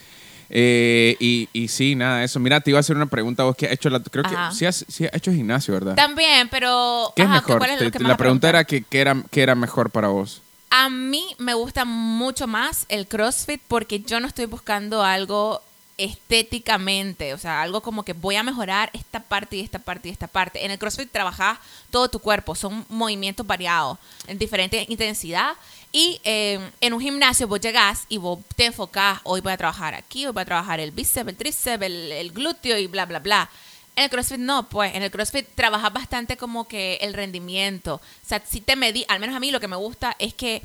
Eh, 0.51 1.17
y, 1.21 1.49
y 1.53 1.69
sí, 1.69 1.95
nada, 1.95 2.25
eso. 2.25 2.41
Mira, 2.41 2.61
te 2.61 2.71
iba 2.71 2.79
a 2.79 2.81
hacer 2.81 2.97
una 2.97 3.07
pregunta. 3.07 3.45
Vos 3.45 3.57
que 3.57 3.67
has 3.67 3.73
hecho, 3.73 3.91
la, 3.91 4.01
creo 4.01 4.25
Ajá. 4.25 4.49
que 4.51 4.57
sí 4.57 4.67
has, 4.67 4.85
sí 4.89 5.07
has 5.07 5.15
hecho 5.15 5.33
gimnasio, 5.33 5.75
¿verdad? 5.75 5.95
También, 5.95 6.49
pero... 6.49 7.13
¿Qué 7.15 7.23
es 7.23 7.29
ajá, 7.29 7.37
mejor? 7.37 7.59
¿cuál 7.59 7.71
es 7.71 7.81
lo 7.81 7.91
que 7.91 7.99
más 7.99 8.09
la 8.09 8.17
pregunta 8.17 8.49
era 8.49 8.65
que, 8.65 8.83
qué 8.83 9.01
era, 9.01 9.23
qué 9.31 9.43
era 9.43 9.55
mejor 9.55 9.91
para 9.91 10.09
vos. 10.09 10.43
A 10.71 10.91
mí 10.91 11.25
me 11.39 11.55
gusta 11.55 11.85
mucho 11.85 12.47
más 12.47 12.85
el 12.89 13.07
CrossFit 13.07 13.61
porque 13.69 14.01
yo 14.01 14.21
no 14.21 14.27
estoy 14.27 14.47
buscando 14.47 15.03
algo 15.03 15.63
estéticamente, 15.99 17.35
o 17.35 17.39
sea, 17.39 17.61
algo 17.61 17.81
como 17.81 18.05
que 18.05 18.13
voy 18.13 18.37
a 18.37 18.45
mejorar 18.45 18.89
esta 18.93 19.21
parte 19.21 19.57
y 19.57 19.61
esta 19.61 19.81
parte 19.81 20.09
y 20.09 20.13
esta 20.13 20.29
parte. 20.29 20.65
En 20.65 20.71
el 20.71 20.79
CrossFit 20.79 21.11
trabajas 21.11 21.59
todo 21.91 22.09
tu 22.09 22.21
cuerpo, 22.21 22.55
son 22.55 22.87
movimientos 22.89 23.47
variados, 23.47 23.99
en 24.29 24.39
diferente 24.39 24.87
intensidad. 24.89 25.55
Y 25.91 26.21
eh, 26.25 26.71
en 26.81 26.93
un 26.93 27.01
gimnasio 27.01 27.49
vos 27.49 27.61
llegás 27.61 28.05
y 28.09 28.19
vos 28.19 28.41
te 28.57 28.67
enfocás, 28.67 29.21
hoy 29.25 29.41
voy 29.41 29.53
a 29.53 29.57
trabajar 29.57 29.95
aquí, 29.95 30.27
hoy 30.27 30.33
voy 30.33 30.43
a 30.43 30.45
trabajar 30.45 30.81
el 30.81 30.91
bíceps, 30.91 31.29
el 31.29 31.37
tríceps, 31.37 31.83
el, 31.83 32.31
glúteo 32.33 32.77
y 32.77 32.87
bla, 32.87 33.07
bla, 33.07 33.21
bla. 33.21 33.51
En 33.97 34.05
el 34.05 34.11
CrossFit 34.11 34.39
no, 34.39 34.69
pues 34.69 34.95
en 34.95 35.03
el 35.03 35.11
CrossFit 35.11 35.47
trabajas 35.55 35.93
bastante 35.93 36.37
como 36.37 36.69
que 36.69 36.99
el 37.01 37.15
rendimiento. 37.15 37.95
O 37.97 38.27
sea, 38.27 38.43
si 38.47 38.61
te 38.61 38.77
medí, 38.77 39.05
al 39.09 39.19
menos 39.19 39.35
a 39.35 39.41
mí 39.41 39.51
lo 39.51 39.61
que 39.61 39.67
me 39.67 39.77
gusta 39.77 40.15
es 40.19 40.35
que 40.35 40.63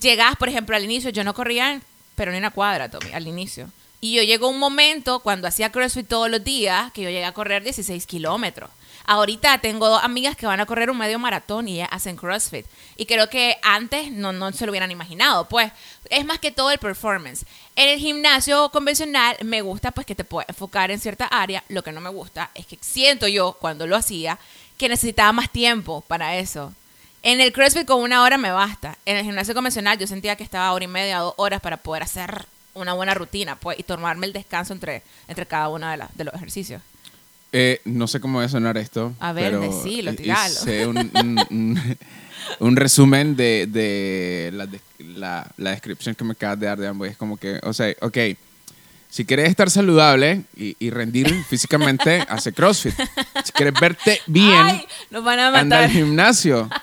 llegás, 0.00 0.36
por 0.36 0.48
ejemplo, 0.48 0.76
al 0.76 0.84
inicio, 0.84 1.10
yo 1.10 1.24
no 1.24 1.34
corría, 1.34 1.80
pero 2.14 2.32
ni 2.32 2.38
una 2.38 2.50
cuadra, 2.50 2.90
Tommy, 2.90 3.12
al 3.12 3.26
inicio. 3.26 3.70
Y 4.00 4.14
yo 4.14 4.22
llegó 4.22 4.48
un 4.48 4.58
momento 4.58 5.20
cuando 5.20 5.48
hacía 5.48 5.72
CrossFit 5.72 6.06
todos 6.06 6.30
los 6.30 6.44
días 6.44 6.92
que 6.92 7.02
yo 7.02 7.10
llegué 7.10 7.24
a 7.24 7.32
correr 7.32 7.64
16 7.64 8.06
kilómetros. 8.06 8.70
Ahorita 9.06 9.58
tengo 9.58 9.88
dos 9.88 10.02
amigas 10.02 10.34
que 10.36 10.46
van 10.46 10.60
a 10.60 10.66
correr 10.66 10.90
un 10.90 10.96
medio 10.96 11.18
maratón 11.18 11.68
y 11.68 11.82
hacen 11.82 12.16
CrossFit. 12.16 12.64
Y 12.96 13.04
creo 13.06 13.28
que 13.28 13.58
antes 13.62 14.10
no, 14.10 14.32
no 14.32 14.50
se 14.52 14.64
lo 14.64 14.72
hubieran 14.72 14.90
imaginado. 14.90 15.46
Pues 15.48 15.70
es 16.08 16.24
más 16.24 16.38
que 16.38 16.50
todo 16.52 16.70
el 16.70 16.78
performance. 16.78 17.44
En 17.76 17.88
el 17.90 17.98
gimnasio 17.98 18.70
convencional 18.70 19.36
me 19.44 19.60
gusta 19.60 19.90
pues 19.90 20.06
que 20.06 20.14
te 20.14 20.24
puedes 20.24 20.48
enfocar 20.48 20.90
en 20.90 21.00
cierta 21.00 21.26
área. 21.26 21.62
Lo 21.68 21.82
que 21.82 21.92
no 21.92 22.00
me 22.00 22.08
gusta 22.10 22.50
es 22.54 22.64
que 22.66 22.78
siento 22.80 23.28
yo 23.28 23.52
cuando 23.60 23.86
lo 23.86 23.96
hacía 23.96 24.38
que 24.78 24.88
necesitaba 24.88 25.32
más 25.32 25.50
tiempo 25.50 26.00
para 26.08 26.36
eso. 26.36 26.72
En 27.22 27.40
el 27.40 27.52
CrossFit 27.52 27.86
con 27.86 28.00
una 28.00 28.22
hora 28.22 28.38
me 28.38 28.52
basta. 28.52 28.96
En 29.06 29.16
el 29.16 29.24
gimnasio 29.24 29.54
convencional 29.54 29.98
yo 29.98 30.06
sentía 30.06 30.36
que 30.36 30.44
estaba 30.44 30.72
hora 30.72 30.84
y 30.84 30.88
media, 30.88 31.18
dos 31.18 31.34
horas 31.36 31.60
para 31.60 31.76
poder 31.76 32.02
hacer 32.02 32.46
una 32.74 32.92
buena 32.94 33.14
rutina 33.14 33.56
pues, 33.56 33.78
y 33.78 33.82
tomarme 33.82 34.26
el 34.26 34.32
descanso 34.32 34.72
entre, 34.72 35.02
entre 35.28 35.46
cada 35.46 35.68
uno 35.68 35.88
de, 35.88 35.96
la- 35.98 36.10
de 36.14 36.24
los 36.24 36.34
ejercicios. 36.34 36.82
Eh, 37.56 37.80
no 37.84 38.08
sé 38.08 38.18
cómo 38.18 38.38
va 38.40 38.46
a 38.46 38.48
sonar 38.48 38.76
esto. 38.76 39.12
A 39.20 39.32
ver, 39.32 39.52
pero 39.52 39.60
decilo, 39.60 40.10
hice 40.12 40.88
un, 40.88 40.98
un- 40.98 41.46
un- 41.50 41.96
un 42.58 42.76
resumen 42.76 43.36
de, 43.36 43.68
de 43.70 44.50
la, 44.52 44.66
de- 44.66 44.80
la- 44.98 45.48
la 45.56 45.70
descripción 45.70 46.16
que 46.16 46.24
me 46.24 46.32
acabas 46.32 46.58
de 46.58 46.66
dar 46.66 46.78
de 46.80 46.88
ambos. 46.88 47.06
Es 47.08 47.16
como 47.16 47.36
que, 47.36 47.60
o 47.62 47.72
sea, 47.72 47.94
ok, 48.00 48.18
si 49.08 49.24
quieres 49.24 49.48
estar 49.48 49.70
saludable 49.70 50.42
y, 50.56 50.74
y 50.80 50.90
rendir 50.90 51.32
físicamente, 51.48 52.24
hace 52.28 52.52
CrossFit. 52.52 52.94
Si 53.44 53.52
quieres 53.52 53.74
verte 53.80 54.20
bien, 54.26 54.52
¡Ay! 54.52 54.84
Nos 55.12 55.22
van 55.22 55.38
a 55.38 55.56
anda 55.56 55.84
al 55.84 55.90
gimnasio. 55.90 56.68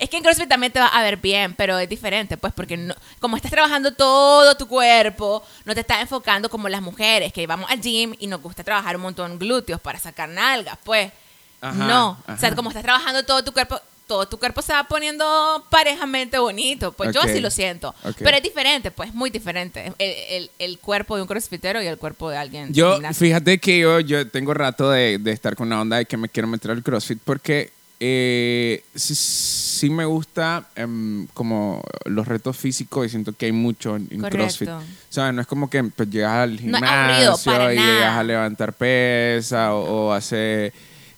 Es 0.00 0.08
que 0.10 0.16
en 0.16 0.22
CrossFit 0.22 0.48
también 0.48 0.72
te 0.72 0.80
va 0.80 0.86
a 0.86 1.02
ver 1.02 1.18
bien, 1.18 1.54
pero 1.54 1.78
es 1.78 1.88
diferente, 1.88 2.36
pues, 2.38 2.52
porque 2.54 2.76
no- 2.76 2.94
como 3.20 3.36
estás 3.36 3.50
trabajando 3.50 3.92
todo 3.92 4.56
tu 4.56 4.66
cuerpo, 4.66 5.42
no 5.66 5.74
te 5.74 5.80
estás 5.80 6.00
enfocando 6.00 6.48
como 6.48 6.68
las 6.68 6.80
mujeres, 6.82 7.32
que 7.32 7.46
vamos 7.46 7.70
al 7.70 7.80
gym 7.80 8.14
y 8.18 8.26
nos 8.26 8.40
gusta 8.40 8.64
trabajar 8.64 8.96
un 8.96 9.02
montón 9.02 9.38
glúteos 9.38 9.80
para 9.80 9.98
sacar 9.98 10.28
nalgas, 10.28 10.78
pues. 10.84 11.12
Ajá, 11.60 11.74
no, 11.86 12.18
o 12.26 12.36
sea, 12.38 12.54
como 12.56 12.70
estás 12.70 12.82
trabajando 12.82 13.22
todo 13.24 13.44
tu 13.44 13.52
cuerpo, 13.52 13.78
todo 14.06 14.26
tu 14.26 14.38
cuerpo 14.38 14.62
se 14.62 14.72
va 14.72 14.84
poniendo 14.84 15.64
parejamente 15.70 16.38
bonito, 16.38 16.90
pues 16.92 17.12
yo 17.14 17.20
así 17.20 17.40
lo 17.40 17.50
siento. 17.50 17.94
Pero 18.24 18.36
es 18.38 18.42
diferente, 18.42 18.90
pues, 18.90 19.12
muy 19.14 19.30
diferente. 19.30 19.92
El, 19.98 20.10
el- 20.30 20.50
el 20.58 20.78
cuerpo 20.78 21.14
de 21.16 21.22
un 21.22 21.28
crossfitero 21.28 21.82
y 21.82 21.86
el 21.86 21.98
cuerpo 21.98 22.30
de 22.30 22.38
alguien. 22.38 22.72
Yo, 22.72 22.94
gimnasio. 22.94 23.26
fíjate 23.26 23.58
que 23.60 23.78
yo, 23.78 24.00
yo 24.00 24.28
tengo 24.28 24.54
rato 24.54 24.90
de, 24.90 25.18
de 25.18 25.30
estar 25.32 25.54
con 25.54 25.68
la 25.68 25.80
onda 25.80 25.98
de 25.98 26.06
que 26.06 26.16
me 26.16 26.28
quiero 26.28 26.48
meter 26.48 26.70
al 26.72 26.82
CrossFit 26.82 27.20
porque 27.24 27.70
eh, 28.02 28.82
sí, 28.94 29.14
sí 29.14 29.90
me 29.90 30.04
gusta 30.06 30.68
em, 30.74 31.26
como 31.34 31.82
los 32.06 32.26
retos 32.26 32.56
físicos 32.56 33.06
y 33.06 33.10
siento 33.10 33.34
que 33.34 33.46
hay 33.46 33.52
mucho 33.52 33.96
en. 33.96 34.06
CrossFit. 34.22 34.70
¿Sabes? 35.10 35.34
No 35.34 35.42
es 35.42 35.46
como 35.46 35.68
que 35.68 35.84
pues, 35.84 36.08
llegas 36.10 36.32
al 36.32 36.58
gimnasio 36.58 37.72
y 37.72 37.76
nada. 37.76 37.94
llegas 37.94 38.16
a 38.16 38.24
levantar 38.24 38.72
pesa 38.72 39.74
o, 39.74 40.06
o 40.08 40.12
hacer 40.12 40.72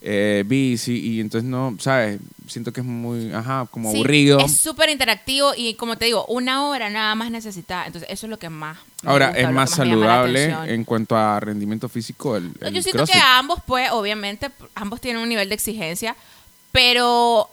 eh, 0.04 0.42
bici 0.44 0.98
y 0.98 1.20
entonces 1.20 1.48
no, 1.48 1.76
¿sabes? 1.78 2.18
Siento 2.48 2.72
que 2.72 2.80
es 2.80 2.86
muy, 2.86 3.32
ajá, 3.32 3.68
como 3.70 3.90
Sí, 3.92 3.98
aburrido. 3.98 4.40
Es 4.40 4.56
súper 4.56 4.90
interactivo 4.90 5.52
y 5.56 5.74
como 5.74 5.96
te 5.96 6.06
digo, 6.06 6.26
una 6.26 6.66
hora 6.66 6.90
nada 6.90 7.14
más 7.14 7.30
necesitas. 7.30 7.86
Entonces, 7.86 8.10
eso 8.10 8.26
es 8.26 8.30
lo 8.30 8.38
que 8.40 8.48
más. 8.50 8.76
me 9.04 9.10
Ahora, 9.10 9.28
gusta, 9.28 9.40
es 9.42 9.50
más 9.52 9.70
saludable 9.70 10.52
en 10.66 10.82
cuanto 10.84 11.16
a 11.16 11.38
rendimiento 11.38 11.88
físico 11.88 12.36
el, 12.36 12.48
No, 12.60 12.66
el 12.66 12.74
Yo 12.74 12.82
siento 12.82 12.98
CrossFit. 13.04 13.14
que 13.14 13.22
ambos, 13.24 13.60
pues, 13.64 13.90
obviamente, 13.92 14.50
ambos 14.74 15.00
tienen 15.00 15.22
un 15.22 15.28
nivel 15.28 15.48
de 15.48 15.54
exigencia, 15.54 16.16
pero 16.73 17.49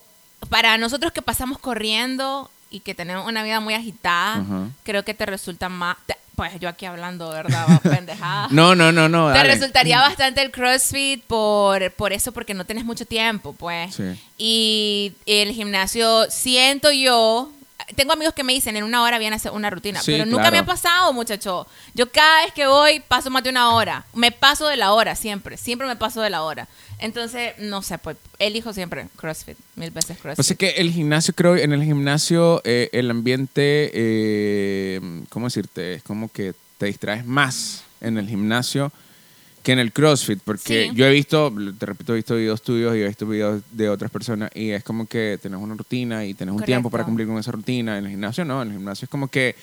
para 0.50 0.78
nosotros 0.78 1.12
que 1.12 1.22
pasamos 1.22 1.60
corriendo 1.60 2.50
y 2.72 2.80
que 2.80 2.96
tenemos 2.96 3.28
una 3.28 3.44
vida 3.44 3.60
muy 3.60 3.74
agitada, 3.74 4.44
creo 4.84 5.04
que 5.04 5.14
te 5.14 5.26
resulta 5.26 5.70
más. 5.70 5.98
te- 6.06 6.16
pues 6.36 6.58
yo 6.62 6.70
aquí 6.70 6.86
hablando, 6.86 7.30
¿verdad? 7.32 7.68
Pendejada. 7.84 8.48
No, 8.52 8.74
no, 8.74 8.94
no, 8.94 9.10
no. 9.10 9.28
Te 9.34 9.40
dale. 9.40 9.56
resultaría 9.56 10.00
bastante 10.00 10.42
el 10.42 10.52
CrossFit 10.52 11.22
por, 11.26 11.92
por 11.92 12.14
eso, 12.14 12.32
porque 12.32 12.54
no 12.54 12.64
tienes 12.66 12.86
mucho 12.86 13.06
tiempo, 13.06 13.52
pues. 13.52 13.96
Sí. 13.96 14.04
Y 14.38 15.12
el 15.26 15.52
gimnasio, 15.52 16.32
siento 16.32 16.94
yo, 16.94 17.52
tengo 17.96 18.14
amigos 18.14 18.34
que 18.34 18.44
me 18.44 18.54
dicen, 18.54 18.76
en 18.78 18.84
una 18.84 19.02
hora 19.04 19.18
viene 19.20 19.36
a 19.36 19.38
hacer 19.38 19.52
una 19.52 19.70
rutina, 19.70 20.02
Sí, 20.02 20.12
pero 20.12 20.26
nunca 20.26 20.44
claro. 20.44 20.52
me 20.54 20.58
ha 20.60 20.66
pasado, 20.66 21.14
muchacho. 21.14 21.68
Yo 21.94 22.12
cada 22.12 22.44
vez 22.46 22.54
que 22.54 22.68
voy 22.68 23.00
paso 23.00 23.30
más 23.30 23.44
de 23.44 23.50
una 23.50 23.74
hora. 23.74 24.06
Me 24.14 24.32
paso 24.32 24.68
de 24.68 24.78
la 24.78 24.94
hora, 24.94 25.16
siempre. 25.16 25.58
Siempre 25.58 25.88
me 25.88 25.96
paso 25.96 26.22
de 26.22 26.30
la 26.30 26.44
hora. 26.44 26.68
Entonces, 27.00 27.54
no 27.60 27.82
sé, 27.82 27.98
pues, 27.98 28.18
elijo 28.40 28.74
siempre 28.74 29.08
CrossFit, 29.16 29.58
mil 29.76 29.92
veces 29.92 30.18
CrossFit. 30.18 30.36
Pues 30.36 30.52
es 30.52 30.58
que 30.58 30.70
el 30.72 30.92
gimnasio, 30.92 31.34
creo, 31.34 31.56
en 31.56 31.72
el 31.72 31.84
gimnasio, 31.84 32.62
eh, 32.66 32.90
el 32.92 33.10
ambiente, 33.10 33.92
eh, 33.94 35.02
¿cómo 35.30 35.48
decirte? 35.48 35.94
Es 35.96 36.04
como 36.04 36.30
que 36.32 36.54
te 36.78 36.88
distraes 36.88 37.26
más 37.26 37.84
en 38.02 38.18
el 38.18 38.28
gimnasio 38.28 38.92
que 39.70 39.74
en 39.74 39.80
el 39.80 39.92
CrossFit, 39.94 40.40
porque 40.44 40.90
Sí. 40.90 40.96
yo 40.96 41.06
he 41.06 41.12
visto, 41.12 41.54
te 41.78 41.86
repito, 41.86 42.14
he 42.14 42.16
visto 42.18 42.36
videos 42.36 42.62
tuyos 42.64 42.96
y 42.96 43.02
he 43.02 43.08
visto 43.08 43.28
videos 43.28 43.62
de 43.72 43.88
otras 43.88 44.10
personas 44.10 44.50
y 44.56 44.72
es 44.72 44.84
como 44.84 45.06
que 45.06 45.38
tenés 45.42 45.60
una 45.60 45.76
rutina 45.76 46.26
y 46.26 46.34
tenés 46.34 46.56
un 46.56 46.64
tiempo 46.64 46.90
para 46.90 47.04
Correcto. 47.04 47.10
cumplir 47.10 47.28
con 47.28 47.38
esa 47.38 47.52
rutina. 47.52 47.98
En 48.00 48.06
el 48.06 48.10
gimnasio 48.12 48.46
no, 48.46 48.62
en 48.64 48.70
el 48.70 48.74
gimnasio 48.78 49.06
es 49.06 49.10
como 49.10 49.28
que 49.28 49.56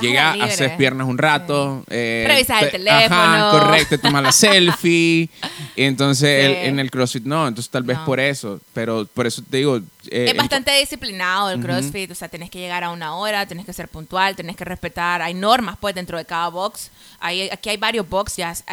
llega, 0.00 0.32
libre. 0.34 0.50
haces 0.52 0.70
piernas 0.72 1.06
un 1.06 1.18
rato. 1.18 1.84
eh, 1.90 2.24
Revisas 2.26 2.62
el 2.62 2.70
te- 2.70 2.78
teléfono. 2.78 3.14
Ajá, 3.20 3.50
correcto, 3.50 3.98
tomas 3.98 4.22
la 4.22 4.32
selfie. 4.32 5.28
Y 5.76 5.82
entonces 5.84 6.28
Sí. 6.28 6.46
el- 6.52 6.68
en 6.68 6.78
el 6.80 6.90
CrossFit 6.90 7.24
no, 7.24 7.46
entonces 7.48 7.70
tal 7.70 7.82
vez 7.82 7.98
No. 7.98 8.04
por 8.04 8.20
eso, 8.20 8.60
pero 8.74 9.06
por 9.14 9.26
eso 9.26 9.42
te 9.48 9.58
digo... 9.58 9.76
eh, 10.10 10.24
es 10.24 10.30
en- 10.30 10.36
bastante 10.36 10.72
disciplinado 10.78 11.50
el 11.50 11.60
CrossFit, 11.60 12.10
o 12.10 12.14
sea, 12.14 12.28
tenés 12.28 12.50
que 12.50 12.58
llegar 12.58 12.82
a 12.84 12.90
una 12.90 13.14
hora, 13.16 13.44
tenés 13.46 13.66
que 13.66 13.72
ser 13.72 13.88
puntual, 13.88 14.34
tenés 14.36 14.56
que 14.56 14.64
respetar, 14.64 15.20
hay 15.22 15.34
normas 15.34 15.76
pues 15.80 15.94
dentro 15.94 16.16
de 16.18 16.24
cada 16.24 16.48
box. 16.48 16.90
Hay, 17.20 17.48
aquí 17.50 17.68
hay 17.70 17.76
varios 17.76 18.08
box, 18.08 18.36
ya 18.36 18.52
es, 18.52 18.64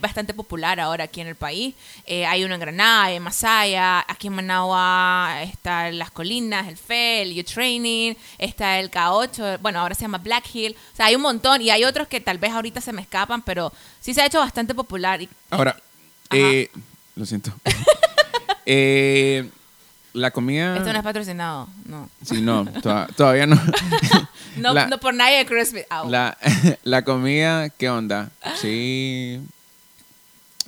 bastante 0.00 0.32
popular 0.34 0.80
ahora 0.80 1.04
aquí 1.04 1.20
en 1.20 1.26
el 1.28 1.36
país. 1.36 1.74
Eh, 2.06 2.24
hay 2.26 2.44
uno 2.44 2.54
en 2.54 2.60
Granada, 2.60 3.04
hay 3.04 3.16
en 3.16 3.22
Masaya, 3.22 4.04
aquí 4.08 4.26
en 4.28 4.32
Managua 4.34 5.42
está 5.42 5.90
Las 5.92 6.10
Colinas, 6.10 6.66
el 6.68 6.76
FE, 6.76 7.22
el 7.22 7.38
U-Training, 7.38 8.14
está 8.38 8.78
el 8.78 8.90
K8, 8.90 9.58
bueno, 9.60 9.80
ahora 9.80 9.94
se 9.94 10.02
llama 10.02 10.18
Black 10.18 10.44
Hill. 10.54 10.69
O 10.92 10.96
sea, 10.96 11.06
hay 11.06 11.14
un 11.16 11.22
montón 11.22 11.60
y 11.62 11.70
hay 11.70 11.84
otros 11.84 12.08
que 12.08 12.20
tal 12.20 12.38
vez 12.38 12.52
ahorita 12.52 12.80
se 12.80 12.92
me 12.92 13.02
escapan, 13.02 13.42
pero 13.42 13.72
sí 14.00 14.14
se 14.14 14.20
ha 14.22 14.26
hecho 14.26 14.38
bastante 14.38 14.74
popular. 14.74 15.20
Y, 15.22 15.28
Ahora, 15.50 15.76
eh, 16.30 16.70
lo 17.16 17.24
siento. 17.26 17.52
Eh, 18.66 19.48
la 20.12 20.30
comida... 20.30 20.76
esto 20.76 20.92
no 20.92 20.98
es 20.98 21.04
patrocinado, 21.04 21.68
no. 21.86 22.08
Sí, 22.24 22.40
no, 22.40 22.64
toda- 22.82 23.06
todavía 23.08 23.46
no. 23.46 23.60
No, 24.56 24.74
La- 24.74 24.86
no 24.86 24.98
por 24.98 25.14
nadie 25.14 25.44
de. 25.44 25.86
Au. 25.90 26.08
La, 26.10 26.36
la 26.82 27.02
comida, 27.04 27.68
¿qué 27.70 27.88
onda? 27.88 28.30
Sí. 28.60 29.40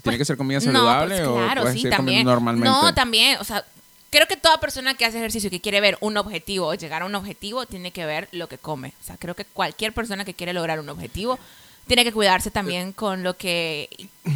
¿Tiene 0.02 0.18
que 0.18 0.24
ser 0.24 0.36
comida 0.36 0.60
saludable 0.60 1.20
No, 1.20 1.34
pues, 1.34 1.58
o 1.58 1.72
sí, 1.72 1.78
seguir 1.82 1.96
comiendo 1.96 1.96
también. 1.96 2.24
normalmente? 2.26 2.68
No, 2.68 2.94
también, 2.94 3.38
o 3.40 3.44
sea, 3.44 3.64
creo 4.12 4.28
que 4.28 4.36
toda 4.36 4.60
persona 4.60 4.94
que 4.94 5.04
hace 5.06 5.18
ejercicio 5.18 5.48
y 5.48 5.50
que 5.50 5.60
quiere 5.60 5.80
ver 5.80 5.96
un 6.00 6.16
objetivo 6.18 6.66
o 6.68 6.74
llegar 6.74 7.02
a 7.02 7.06
un 7.06 7.14
objetivo 7.14 7.66
tiene 7.66 7.90
que 7.90 8.06
ver 8.06 8.28
lo 8.30 8.46
que 8.46 8.58
come. 8.58 8.92
O 9.00 9.04
sea, 9.04 9.16
creo 9.16 9.34
que 9.34 9.46
cualquier 9.46 9.92
persona 9.92 10.24
que 10.24 10.34
quiere 10.34 10.52
lograr 10.52 10.78
un 10.78 10.88
objetivo 10.90 11.38
tiene 11.86 12.04
que 12.04 12.12
cuidarse 12.12 12.50
también 12.50 12.92
con 12.92 13.24
lo 13.24 13.36
que 13.36 13.88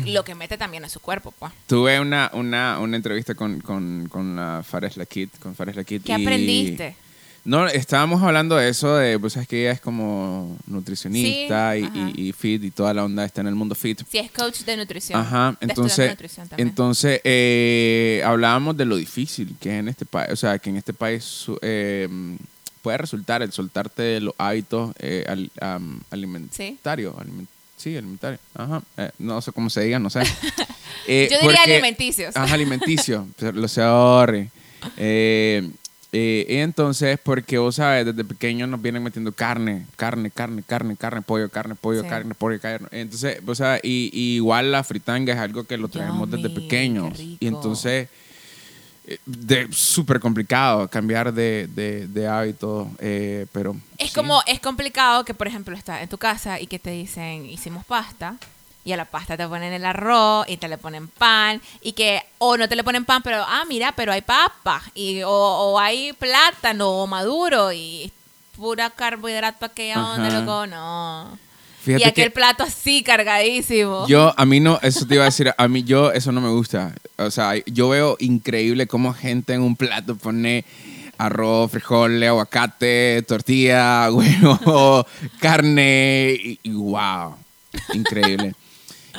lo 0.05 0.25
que 0.25 0.35
mete 0.35 0.59
también 0.59 0.85
a 0.85 0.89
su 0.89 0.99
cuerpo, 0.99 1.33
pues. 1.39 1.53
Tuve 1.67 2.01
una, 2.01 2.31
una, 2.33 2.81
una 2.81 2.97
entrevista 2.97 3.35
con, 3.35 3.61
con, 3.61 4.09
con 4.09 4.35
la 4.35 4.65
Fares 4.67 4.97
Lakit, 4.97 5.39
con 5.39 5.55
Fares 5.55 5.77
Lakit. 5.77 6.03
¿Qué 6.03 6.13
y- 6.13 6.23
aprendiste? 6.23 6.97
No, 7.47 7.67
estábamos 7.69 8.23
hablando 8.23 8.57
de 8.57 8.69
eso, 8.69 8.97
de, 8.97 9.19
pues 9.19 9.37
es 9.37 9.47
que 9.47 9.63
ella 9.63 9.71
es 9.73 9.81
como 9.81 10.57
nutricionista 10.67 11.73
Sí, 11.75 11.79
y, 11.81 11.85
ajá. 11.85 12.13
y- 12.17 12.29
y 12.29 12.33
fit 12.33 12.63
y 12.65 12.71
toda 12.71 12.93
la 12.93 13.05
onda 13.05 13.25
está 13.25 13.41
en 13.41 13.47
el 13.47 13.55
mundo 13.55 13.75
fit. 13.75 14.03
Si 14.11 14.19
es 14.19 14.31
coach 14.33 14.61
de 14.63 14.77
nutrición. 14.77 15.21
Ajá, 15.21 15.51
estudiante 15.51 15.67
de 15.67 15.73
entonces, 15.73 16.11
nutrición 16.11 16.49
también. 16.49 16.69
entonces 16.69 17.21
eh, 17.25 18.23
hablábamos 18.25 18.77
de 18.77 18.85
lo 18.85 18.97
difícil 18.97 19.57
que 19.61 19.71
es 19.71 19.81
en 19.81 19.89
este 19.89 20.05
país, 20.05 20.31
o 20.33 20.37
sea, 20.37 20.59
que 20.59 20.71
en 20.71 20.77
este 20.77 20.93
país 20.93 21.47
eh, 21.63 22.09
puede 22.83 22.99
resultar 22.99 23.43
el 23.43 23.53
soltarte 23.53 24.03
de 24.03 24.21
los 24.21 24.35
hábitos 24.39 24.93
eh, 24.99 25.25
al- 25.29 25.51
alimentarios. 26.11 27.15
aliment- 27.17 27.47
sí, 27.77 27.97
alimentarios. 27.97 28.41
Ajá, 28.55 28.83
eh, 28.97 29.11
no 29.19 29.41
sé 29.41 29.53
cómo 29.53 29.71
se 29.71 29.83
diga, 29.83 29.99
no 29.99 30.11
sé. 30.11 30.21
Eh, 31.09 31.29
Yo 31.31 31.37
diría 31.39 31.59
porque- 31.59 31.73
alimenticios. 31.75 32.37
Ajá, 32.37 32.55
alimenticio, 32.55 33.29
pero 33.39 33.53
lo 33.53 33.69
sé 33.69 33.81
ahorre. 33.81 34.51
Eh, 34.97 35.71
eh, 36.13 36.47
y 36.49 36.57
entonces, 36.57 37.19
porque 37.23 37.59
vos 37.59 37.75
sabes, 37.77 38.07
desde 38.07 38.25
pequeños 38.25 38.69
nos 38.69 38.81
vienen 38.81 39.03
metiendo 39.03 39.33
carne, 39.33 39.87
carne, 39.97 40.31
carne, 40.31 40.63
carne, 40.63 40.97
carne, 40.97 41.23
pollo, 41.23 41.49
carne, 41.51 41.75
pollo, 41.75 42.03
Sí. 42.03 42.09
carne, 42.09 42.35
pollo, 42.35 42.61
carne. 42.61 42.89
Entonces, 42.93 43.45
vos 43.45 43.59
sabes, 43.59 43.81
y, 43.85 44.11
y 44.13 44.37
igual 44.37 44.73
la 44.73 44.83
fritanga 44.85 45.33
es 45.35 45.39
algo 45.39 45.65
que 45.65 45.77
lo 45.77 45.89
traemos 45.89 46.31
desde 46.31 46.49
pequeños. 46.51 47.19
Y 47.19 47.47
entonces, 47.47 48.09
eh, 49.07 49.19
de 49.27 49.69
súper 49.73 50.19
complicado 50.21 50.89
cambiar 50.89 51.33
de, 51.35 51.69
de, 51.75 52.09
de 52.09 52.27
hábito, 52.27 52.91
eh, 52.99 53.47
pero... 53.53 53.77
Es 53.99 54.09
sí. 54.09 54.15
como, 54.15 54.43
es 54.47 54.61
complicado 54.61 55.25
que, 55.25 55.35
por 55.35 55.47
ejemplo, 55.47 55.77
estás 55.77 56.03
en 56.03 56.09
tu 56.09 56.19
casa 56.19 56.61
y 56.61 56.67
que 56.67 56.79
te 56.79 56.91
dicen, 56.91 57.47
hicimos 57.47 57.85
pasta, 57.85 58.37
y 58.87 58.93
a 58.93 58.97
la 58.97 59.05
pasta 59.05 59.37
te 59.37 59.47
ponen 59.49 59.73
el 59.73 59.85
arroz 59.85 60.47
y 60.49 60.57
te 60.59 60.69
le 60.69 60.79
ponen 60.79 61.09
pan, 61.09 61.61
y 61.83 61.93
que, 61.93 62.23
o 62.39 62.57
no 62.57 62.69
te 62.69 62.77
le 62.77 62.85
ponen 62.85 63.05
pan, 63.05 63.21
pero, 63.21 63.45
ah, 63.47 63.65
mira, 63.69 63.91
pero 63.97 64.13
hay 64.13 64.23
papa, 64.23 64.81
y, 64.95 65.23
o, 65.23 65.31
o 65.31 65.79
hay 65.79 66.13
plátano 66.13 66.89
o 67.03 67.07
maduro, 67.09 67.73
y 67.73 68.13
pura 68.57 68.89
carbohidrato 68.91 69.67
aquella 69.67 70.13
onda, 70.13 70.29
Ajá. 70.29 70.39
loco, 70.41 70.67
no. 70.69 71.37
Fíjate 71.83 72.05
y 72.05 72.09
aquel 72.09 72.25
que- 72.27 72.31
plato 72.31 72.63
así, 72.63 73.03
cargadísimo. 73.03 74.07
Yo, 74.07 74.33
a 74.37 74.45
mí 74.47 74.61
no, 74.61 74.79
eso 74.83 75.05
te 75.05 75.15
iba 75.15 75.25
a 75.25 75.27
decir, 75.27 75.53
a 75.59 75.69
mí 75.69 75.83
yo, 75.83 76.13
eso 76.13 76.31
no 76.31 76.41
me 76.41 76.49
gusta. 76.51 76.95
O 77.19 77.31
sea, 77.31 77.55
yo 77.67 77.89
veo 77.89 78.17
increíble 78.21 78.87
cómo 78.87 79.13
gente 79.15 79.53
en 79.55 79.63
un 79.63 79.75
plato 79.77 80.15
pone 80.17 80.65
arroz, 81.19 81.71
frijoles, 81.73 82.29
aguacate, 82.29 83.23
tortilla, 83.27 84.09
huevo, 84.13 85.05
carne, 85.41 86.37
y, 86.41 86.61
y 86.63 86.71
wow, 86.71 87.35
increíble, 87.93 88.55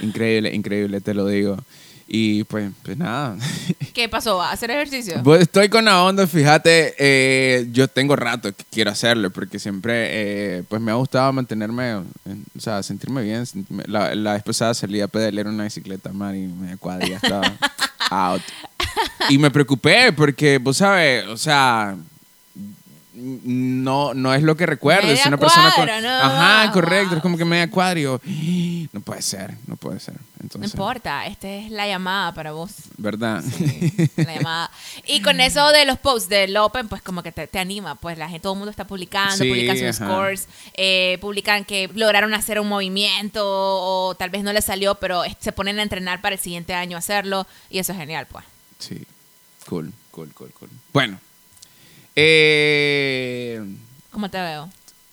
increíble, 0.01 0.53
increíble, 0.53 1.01
te 1.01 1.13
lo 1.13 1.25
digo. 1.27 1.57
Y 2.09 2.45
pues, 2.45 2.71
pues 2.83 2.95
nada. 2.97 3.35
¿Qué 3.93 4.07
pasó? 4.07 4.41
¿A 4.41 4.51
hacer 4.53 4.71
ejercicio? 4.71 5.21
Pues 5.23 5.41
estoy 5.41 5.67
con 5.67 5.83
la 5.83 6.01
onda, 6.03 6.25
fíjate, 6.25 6.95
eh, 6.97 7.67
yo 7.73 7.89
tengo 7.89 8.15
rato 8.15 8.53
que 8.55 8.63
quiero 8.71 8.91
hacerlo 8.91 9.29
porque 9.29 9.59
siempre 9.59 9.93
eh, 10.59 10.63
pues 10.69 10.81
me 10.81 10.91
ha 10.91 10.95
gustado 10.95 11.33
mantenerme, 11.33 11.89
en- 12.25 12.45
o 12.57 12.61
sea, 12.61 12.81
sentirme 12.81 13.23
bien. 13.23 13.43
La, 13.87 14.15
la 14.15 14.33
vez 14.33 14.43
pasada 14.43 14.73
salí 14.73 15.01
a 15.01 15.09
pedalear 15.09 15.47
una 15.47 15.65
bicicleta, 15.65 16.13
man, 16.13 16.35
y 16.37 16.47
me 16.47 16.77
cuadría, 16.77 17.17
estaba 17.17 17.51
out. 18.09 18.41
Y 19.29 19.37
me 19.37 19.51
preocupé 19.51 20.13
porque, 20.13 20.59
vos 20.59 20.77
sabes, 20.77 21.25
o 21.27 21.35
sea, 21.35 21.97
no, 23.19 24.13
no 24.13 24.33
es 24.33 24.43
lo 24.43 24.55
que 24.55 24.65
recuerdo. 24.65 25.07
es 25.07 25.15
Media 25.15 25.27
una 25.27 25.37
persona 25.37 25.71
con... 25.75 25.85
cuadra, 25.85 26.01
¿no? 26.01 26.09
Ajá, 26.09 26.71
correcto, 26.71 27.07
Wow. 27.09 27.17
es 27.17 27.21
como 27.23 27.37
que 27.37 27.45
media 27.45 27.69
cuadra 27.69 27.99
y 27.99 28.03
yo, 28.03 28.19
no 28.93 29.01
puede 29.01 29.21
ser, 29.21 29.55
no 29.65 29.75
puede 29.75 29.99
ser. 29.99 30.13
No 30.13 30.19
Entonces, 30.43 30.71
importa, 30.73 31.25
esta 31.25 31.47
es 31.49 31.71
la 31.71 31.87
llamada 31.87 32.33
para 32.33 32.51
vos. 32.51 32.71
¿verdad? 32.97 33.43
la 34.17 34.35
llamada. 34.35 34.71
Y 35.05 35.21
con 35.21 35.39
eso 35.41 35.67
de 35.69 35.85
los 35.85 35.97
posts 35.97 36.29
del 36.29 36.55
Open, 36.57 36.87
pues 36.87 37.01
como 37.01 37.23
que 37.23 37.31
te, 37.31 37.47
te 37.47 37.59
anima, 37.59 37.95
pues 37.95 38.17
la 38.17 38.27
gente, 38.29 38.43
todo 38.43 38.53
el 38.53 38.59
mundo 38.59 38.71
está 38.71 38.85
publicando, 38.85 39.35
Sí, 39.43 39.49
publican 39.49 39.77
sus 39.77 40.01
ajá. 40.01 40.11
scores, 40.13 40.47
eh, 40.75 41.17
publican 41.21 41.65
que 41.65 41.89
lograron 41.95 42.33
hacer 42.33 42.59
un 42.59 42.67
movimiento 42.69 43.41
o 43.43 44.15
tal 44.15 44.29
vez 44.29 44.43
no 44.43 44.53
les 44.53 44.65
salió, 44.65 44.95
pero 44.95 45.23
es- 45.23 45.35
se 45.39 45.51
ponen 45.51 45.79
a 45.79 45.83
entrenar 45.83 46.21
para 46.21 46.35
el 46.35 46.41
siguiente 46.41 46.73
año 46.73 46.97
hacerlo 46.97 47.47
y 47.69 47.79
eso 47.79 47.91
es 47.93 47.97
genial, 47.97 48.27
pues. 48.29 48.45
Sí, 48.79 49.03
cool, 49.67 49.91
cool, 50.11 50.31
cool, 50.33 50.51
cool. 50.59 50.69
Bueno, 50.93 51.19
eh, 52.19 53.61
¿Cómo 54.11 54.29
te 54.29 54.39
veo? 54.39 54.69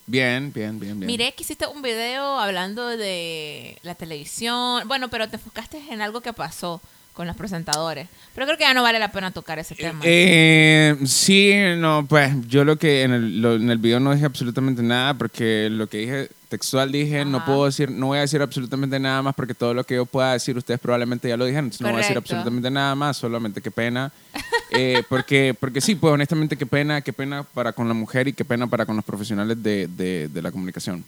bien, 0.07 0.53
bien, 0.53 0.81
bien, 0.81 0.99
bien. 1.01 1.07
Miré 1.07 1.33
que 1.33 1.43
hiciste 1.43 1.67
un 1.67 1.83
video 1.83 2.39
hablando 2.41 2.87
de 2.89 3.79
la 3.83 3.95
televisión, 3.95 4.87
bueno, 4.89 5.09
pero 5.09 5.29
te 5.29 5.37
enfocaste 5.37 5.79
en 5.91 6.01
algo 6.03 6.21
que 6.23 6.33
pasó 6.33 6.81
con 7.15 7.27
los 7.27 7.37
presentadores, 7.37 8.09
pero 8.35 8.47
creo 8.47 8.59
que 8.59 8.65
ya 8.65 8.75
no 8.75 8.83
vale 8.83 8.99
la 8.99 9.13
pena 9.13 9.31
tocar 9.31 9.59
ese 9.59 9.75
tema. 9.77 10.01
Eh, 10.03 10.97
sí, 11.07 11.53
no, 11.77 12.05
pues 12.09 12.33
yo 12.49 12.65
lo 12.65 12.77
que 12.77 13.03
en 13.03 13.13
el, 13.13 13.41
lo- 13.43 13.55
en 13.55 13.71
el 13.71 13.79
video 13.79 14.01
no 14.01 14.13
dije 14.13 14.25
absolutamente 14.27 14.83
nada 14.83 15.15
porque 15.15 15.69
lo 15.71 15.87
que 15.87 15.99
dije 15.99 16.29
textual 16.49 16.91
dije, 16.91 17.25
no 17.25 17.37
Ajá. 17.39 17.47
puedo 17.47 17.67
decir, 17.67 17.91
no 17.91 18.07
voy 18.09 18.19
a 18.19 18.23
decir 18.23 18.43
absolutamente 18.43 18.99
nada 18.99 19.23
más 19.23 19.35
porque 19.35 19.55
todo 19.55 19.75
lo 19.75 19.85
que 19.85 19.95
yo 19.95 20.07
pueda 20.07 20.33
decir 20.33 20.57
ustedes 20.57 20.81
probablemente 20.81 21.29
ya 21.29 21.37
lo 21.37 21.45
dijeron, 21.45 21.67
entonces 21.67 21.83
no 21.83 21.89
voy 21.91 21.97
a 21.97 22.03
decir 22.03 22.17
absolutamente 22.17 22.71
nada 22.71 22.95
más, 22.95 23.17
solamente 23.17 23.61
qué 23.63 23.71
pena. 23.71 24.11
Eh, 24.77 25.03
porque, 25.09 25.55
porque 25.59 25.81
sí, 25.81 25.95
pues 25.95 26.13
honestamente 26.13 26.57
qué 26.57 26.67
pena, 26.67 27.01
qué 27.01 27.13
pena 27.13 27.43
para 27.45 27.73
con 27.73 27.87
la 27.89 27.95
mujer 27.95 28.29
y 28.29 28.33
qué 28.33 28.45
pena 28.45 28.67
para 28.67 28.87
con 28.87 28.97
los 28.97 29.05
profesionales 29.05 29.63
de, 29.63 29.87
de- 29.89 30.29
de 30.29 30.43
la 30.43 30.51
comunicación. 30.51 31.05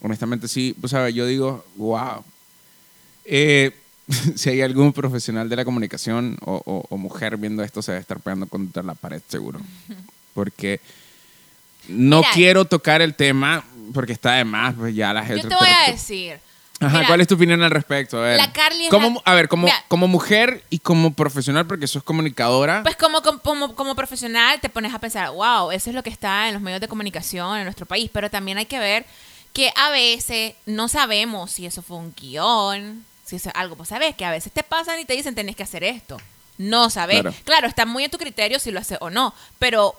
Honestamente 0.00 0.46
sí, 0.48 0.74
pues 0.80 0.90
sabes, 0.92 1.14
yo 1.14 1.26
digo, 1.26 1.64
wow. 1.76 2.22
Eh, 3.24 3.72
si 4.36 4.50
hay 4.50 4.60
algún 4.60 4.92
profesional 4.92 5.48
de 5.48 5.56
la 5.56 5.64
comunicación 5.64 6.36
o, 6.42 6.62
o- 6.64 6.86
o 6.88 6.96
mujer 6.98 7.36
viendo 7.36 7.62
esto, 7.62 7.82
se 7.82 7.92
debe 7.92 8.02
estar 8.02 8.20
pegando 8.20 8.46
contra 8.46 8.82
la 8.82 8.94
pared, 8.94 9.20
seguro. 9.28 9.60
Porque 10.34 10.80
no 11.88 12.18
Mira. 12.18 12.30
quiero 12.34 12.64
tocar 12.64 13.00
el 13.02 13.14
tema 13.14 13.64
porque 13.94 14.12
está 14.12 14.34
de 14.34 14.44
más, 14.44 14.74
pues 14.74 14.94
ya 14.94 15.12
la 15.12 15.24
gente. 15.24 15.42
Yo 15.42 15.48
te 15.48 15.54
voy 15.54 15.68
a 15.68 15.90
decir. 15.90 16.38
Ajá, 16.80 16.96
mira, 16.98 17.06
¿cuál 17.08 17.20
es 17.22 17.26
tu 17.28 17.34
opinión 17.36 17.62
al 17.62 17.70
respecto? 17.70 18.18
A 18.18 18.22
ver. 18.22 18.36
La 18.36 18.52
Carly 18.52 18.84
es 18.84 18.90
Como- 18.90 19.22
la- 19.24 19.32
A 19.32 19.34
ver, 19.34 19.48
como, 19.48 19.64
Mira. 19.64 19.82
como 19.88 20.08
mujer 20.08 20.62
y 20.68 20.78
como 20.80 21.14
profesional, 21.14 21.66
porque 21.66 21.86
sos 21.86 22.02
comunicadora. 22.02 22.82
Pues 22.82 22.96
como, 22.96 23.22
como, 23.22 23.74
como 23.74 23.94
profesional 23.94 24.60
te 24.60 24.68
pones 24.68 24.92
a 24.92 24.98
pensar, 24.98 25.30
wow, 25.30 25.70
eso 25.70 25.88
es 25.90 25.96
lo 25.96 26.02
que 26.02 26.10
está 26.10 26.48
en 26.48 26.54
los 26.54 26.62
medios 26.62 26.80
de 26.80 26.88
comunicación 26.88 27.56
en 27.58 27.64
nuestro 27.64 27.86
país, 27.86 28.10
pero 28.12 28.28
también 28.30 28.58
hay 28.58 28.66
que 28.66 28.78
ver 28.78 29.06
que 29.54 29.72
a 29.74 29.88
veces 29.90 30.52
no 30.66 30.88
sabemos 30.88 31.50
si 31.50 31.64
eso 31.64 31.80
fue 31.80 31.96
un 31.96 32.12
guion, 32.14 33.04
si 33.24 33.36
eso 33.36 33.48
es 33.48 33.54
algo, 33.54 33.74
pues 33.76 33.88
sabes 33.88 34.14
que 34.14 34.24
a 34.26 34.30
veces 34.30 34.52
te 34.52 34.62
pasan 34.62 35.00
y 35.00 35.06
te 35.06 35.14
dicen 35.14 35.34
tenés 35.34 35.56
que 35.56 35.62
hacer 35.62 35.82
esto. 35.82 36.18
No 36.58 36.90
sabes. 36.90 37.20
Claro. 37.22 37.34
Claro. 37.44 37.66
está 37.68 37.86
muy 37.86 38.04
en 38.04 38.10
tu 38.10 38.18
criterio 38.18 38.58
si 38.58 38.70
lo 38.70 38.80
haces 38.80 38.98
o 39.00 39.08
no, 39.10 39.34
pero 39.58 39.94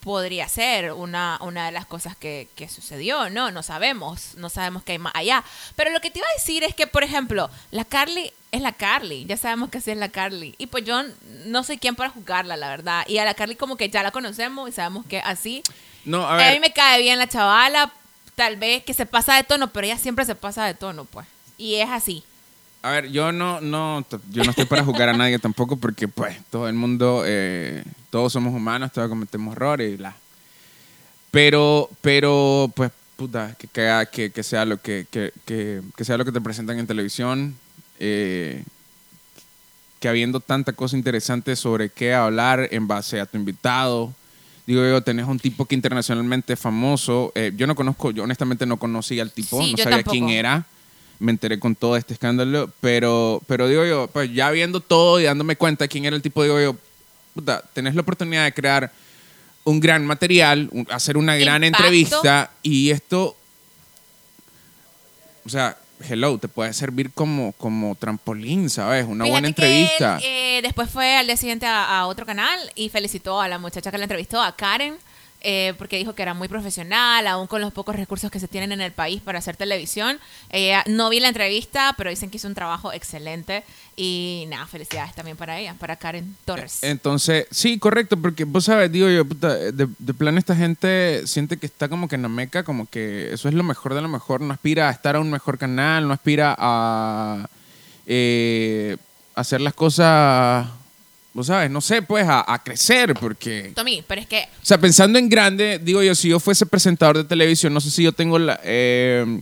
podría 0.00 0.48
ser 0.48 0.92
una, 0.92 1.38
una 1.42 1.66
de 1.66 1.72
las 1.72 1.84
cosas 1.86 2.16
que, 2.16 2.48
que 2.54 2.68
sucedió, 2.68 3.30
¿no? 3.30 3.50
No 3.50 3.62
sabemos, 3.62 4.34
no 4.36 4.48
sabemos 4.48 4.82
qué 4.84 4.92
hay 4.92 4.98
más 4.98 5.12
allá. 5.14 5.44
Pero 5.76 5.90
lo 5.90 6.00
que 6.00 6.10
te 6.10 6.20
iba 6.20 6.28
a 6.28 6.32
decir 6.38 6.64
es 6.64 6.74
que, 6.74 6.86
por 6.86 7.02
ejemplo, 7.04 7.50
la 7.70 7.84
Carly 7.84 8.32
es 8.52 8.62
la 8.62 8.72
Carly, 8.72 9.26
ya 9.26 9.36
sabemos 9.36 9.68
que 9.70 9.78
así 9.78 9.90
es 9.90 9.96
la 9.98 10.08
Carly. 10.08 10.54
Y 10.56 10.66
pues 10.68 10.84
yo 10.84 11.02
no 11.46 11.64
soy 11.64 11.78
quien 11.78 11.96
para 11.96 12.10
juzgarla, 12.10 12.56
la 12.56 12.68
verdad. 12.68 13.04
Y 13.08 13.18
a 13.18 13.24
la 13.24 13.34
Carly 13.34 13.56
como 13.56 13.76
que 13.76 13.90
ya 13.90 14.02
la 14.02 14.10
conocemos 14.12 14.68
y 14.68 14.72
sabemos 14.72 15.04
que 15.06 15.20
así. 15.20 15.62
no, 16.04 16.24
a 16.26 16.34
A, 16.34 16.36
ver. 16.36 16.54
mí 16.54 16.60
me 16.60 16.72
cae 16.72 17.02
bien 17.02 17.18
la 17.18 17.28
chavala, 17.28 17.92
tal 18.36 18.56
vez 18.56 18.84
que 18.84 18.94
se 18.94 19.04
pasa 19.04 19.34
de 19.34 19.44
tono, 19.44 19.68
pero 19.72 19.86
ella 19.86 19.98
siempre 19.98 20.24
se 20.24 20.34
pasa 20.36 20.64
de 20.64 20.74
tono, 20.74 21.04
pues. 21.04 21.26
Y 21.58 21.74
es 21.74 21.88
así. 21.90 22.22
A 22.82 22.90
ver, 22.92 23.10
yo 23.10 23.32
no, 23.32 23.60
no, 23.60 24.04
yo 24.30 24.44
no 24.44 24.50
estoy 24.50 24.66
para 24.66 24.84
juzgar 24.84 25.08
a 25.08 25.12
nadie 25.12 25.38
tampoco 25.38 25.76
porque, 25.76 26.06
pues, 26.06 26.36
todo 26.48 26.68
el 26.68 26.74
mundo, 26.74 27.24
eh, 27.26 27.82
todos 28.10 28.32
somos 28.32 28.54
humanos, 28.54 28.92
todos 28.92 29.08
cometemos 29.08 29.56
errores 29.56 29.94
y 29.94 29.96
bla. 29.96 30.14
Pero, 31.32 31.90
pero, 32.00 32.70
pues, 32.74 32.92
puta, 33.16 33.56
que, 33.58 33.66
que, 34.12 34.30
que, 34.30 34.42
sea 34.42 34.64
lo 34.64 34.80
que, 34.80 35.06
que, 35.10 35.32
que, 35.44 36.04
sea 36.04 36.16
lo 36.16 36.24
que 36.24 36.32
te 36.32 36.40
presentan 36.40 36.78
en 36.78 36.86
televisión, 36.86 37.56
eh, 37.98 38.62
que 39.98 40.08
habiendo 40.08 40.38
tanta 40.38 40.72
cosa 40.72 40.96
interesante 40.96 41.56
sobre 41.56 41.90
qué 41.90 42.14
hablar 42.14 42.68
en 42.70 42.86
base 42.86 43.20
a 43.20 43.26
tu 43.26 43.36
invitado. 43.36 44.14
Digo 44.68 44.82
yo, 44.82 45.02
tenés 45.02 45.26
un 45.26 45.40
tipo 45.40 45.64
que 45.64 45.74
internacionalmente 45.74 46.52
es 46.52 46.60
famoso. 46.60 47.32
eh, 47.34 47.52
yo 47.56 47.66
no 47.66 47.74
conozco, 47.74 48.12
yo 48.12 48.22
honestamente 48.22 48.66
no 48.66 48.76
conocí 48.76 49.18
al 49.18 49.32
tipo, 49.32 49.60
Sí, 49.60 49.72
no 49.72 49.78
sabía 49.78 49.96
tampoco. 49.96 50.12
quién 50.12 50.28
era 50.28 50.64
me 51.18 51.32
enteré 51.32 51.58
con 51.58 51.74
todo 51.74 51.96
este 51.96 52.12
escándalo, 52.14 52.70
pero, 52.80 53.42
pero 53.46 53.66
digo 53.68 53.84
yo, 53.84 54.08
pues 54.12 54.32
ya 54.32 54.50
viendo 54.50 54.80
todo 54.80 55.18
y 55.20 55.24
dándome 55.24 55.56
cuenta 55.56 55.88
quién 55.88 56.04
era 56.04 56.14
el 56.16 56.22
tipo, 56.22 56.42
digo 56.42 56.60
yo, 56.60 56.76
puta, 57.34 57.62
tenés 57.72 57.94
la 57.94 58.02
oportunidad 58.02 58.44
de 58.44 58.52
crear 58.54 58.92
un 59.64 59.80
gran 59.80 60.06
material, 60.06 60.68
un- 60.72 60.86
hacer 60.90 61.16
una 61.16 61.36
gran 61.36 61.62
Impacto. 61.64 61.84
entrevista 61.86 62.50
y 62.62 62.90
esto, 62.90 63.36
o 65.44 65.48
sea, 65.48 65.76
hello, 66.08 66.38
te 66.38 66.48
puede 66.48 66.72
servir 66.72 67.10
como, 67.12 67.52
como 67.52 67.94
trampolín, 67.96 68.70
¿sabes? 68.70 69.04
Una 69.06 69.24
Fíjate 69.24 69.30
buena 69.30 69.52
que 69.52 69.62
entrevista. 69.62 70.16
él, 70.18 70.22
eh, 70.24 70.60
después 70.62 70.90
fue 70.90 71.16
al 71.16 71.26
día 71.26 71.36
siguiente 71.36 71.66
a, 71.66 71.98
a 72.00 72.06
otro 72.06 72.26
canal 72.26 72.58
y 72.74 72.88
felicitó 72.90 73.40
a 73.40 73.48
la 73.48 73.58
muchacha 73.58 73.90
que 73.90 73.98
la 73.98 74.04
entrevistó, 74.04 74.40
a 74.40 74.54
Karen, 74.54 74.96
eh, 75.40 75.74
porque 75.78 75.96
dijo 75.98 76.14
que 76.14 76.22
era 76.22 76.34
muy 76.34 76.48
profesional, 76.48 77.26
aún 77.26 77.46
con 77.46 77.60
los 77.60 77.72
pocos 77.72 77.94
recursos 77.94 78.30
que 78.30 78.40
se 78.40 78.48
tienen 78.48 78.72
en 78.72 78.80
el 78.80 78.92
país 78.92 79.22
para 79.22 79.38
hacer 79.38 79.56
televisión. 79.56 80.18
Ella- 80.50 80.82
no 80.88 81.10
vi 81.10 81.20
la 81.20 81.28
entrevista, 81.28 81.94
pero 81.96 82.10
dicen 82.10 82.28
que 82.30 82.38
hizo 82.38 82.48
un 82.48 82.54
trabajo 82.54 82.92
excelente 82.92 83.62
y 83.96 84.44
nada, 84.48 84.66
felicidades 84.66 85.14
también 85.14 85.36
para 85.36 85.58
ella, 85.58 85.74
para 85.78 85.96
Karen 85.96 86.36
Torres. 86.44 86.78
Entonces, 86.82 87.46
sí, 87.50 87.78
correcto, 87.78 88.16
porque 88.16 88.44
vos 88.44 88.64
sabes, 88.64 88.90
digo 88.90 89.08
yo, 89.08 89.24
puta, 89.24 89.54
de, 89.54 89.88
de 89.98 90.14
plan 90.14 90.38
esta 90.38 90.54
gente 90.56 91.26
siente 91.26 91.56
que 91.56 91.66
está 91.66 91.88
como 91.88 92.08
que 92.08 92.16
en 92.16 92.22
la 92.22 92.28
meca, 92.28 92.64
como 92.64 92.86
que 92.86 93.32
eso 93.32 93.48
es 93.48 93.54
lo 93.54 93.62
mejor 93.64 93.94
de 93.94 94.02
lo 94.02 94.08
mejor, 94.08 94.40
no 94.40 94.52
aspira 94.52 94.88
a 94.88 94.92
estar 94.92 95.16
a 95.16 95.20
un 95.20 95.30
mejor 95.30 95.56
canal, 95.58 96.06
no 96.06 96.14
aspira 96.14 96.54
a 96.58 97.48
eh, 98.06 98.96
hacer 99.34 99.60
las 99.60 99.74
cosas, 99.74 100.66
vos 101.38 101.46
sabes, 101.46 101.70
no 101.70 101.80
sé, 101.80 102.02
pues 102.02 102.26
a, 102.26 102.44
a 102.52 102.62
crecer, 102.62 103.14
porque... 103.14 103.72
Tommy, 103.74 104.02
pero 104.06 104.20
es 104.20 104.26
que 104.26 104.48
O 104.62 104.66
sea, 104.66 104.78
pensando 104.78 105.18
en 105.18 105.28
grande, 105.28 105.80
digo 105.82 106.02
yo, 106.02 106.14
si 106.14 106.28
yo 106.28 106.40
fuese 106.40 106.66
presentador 106.66 107.16
de 107.16 107.24
televisión, 107.24 107.72
no 107.72 107.80
sé 107.80 107.90
si 107.90 108.02
yo 108.02 108.12
tengo 108.12 108.38
la... 108.38 108.60
Eh, 108.64 109.40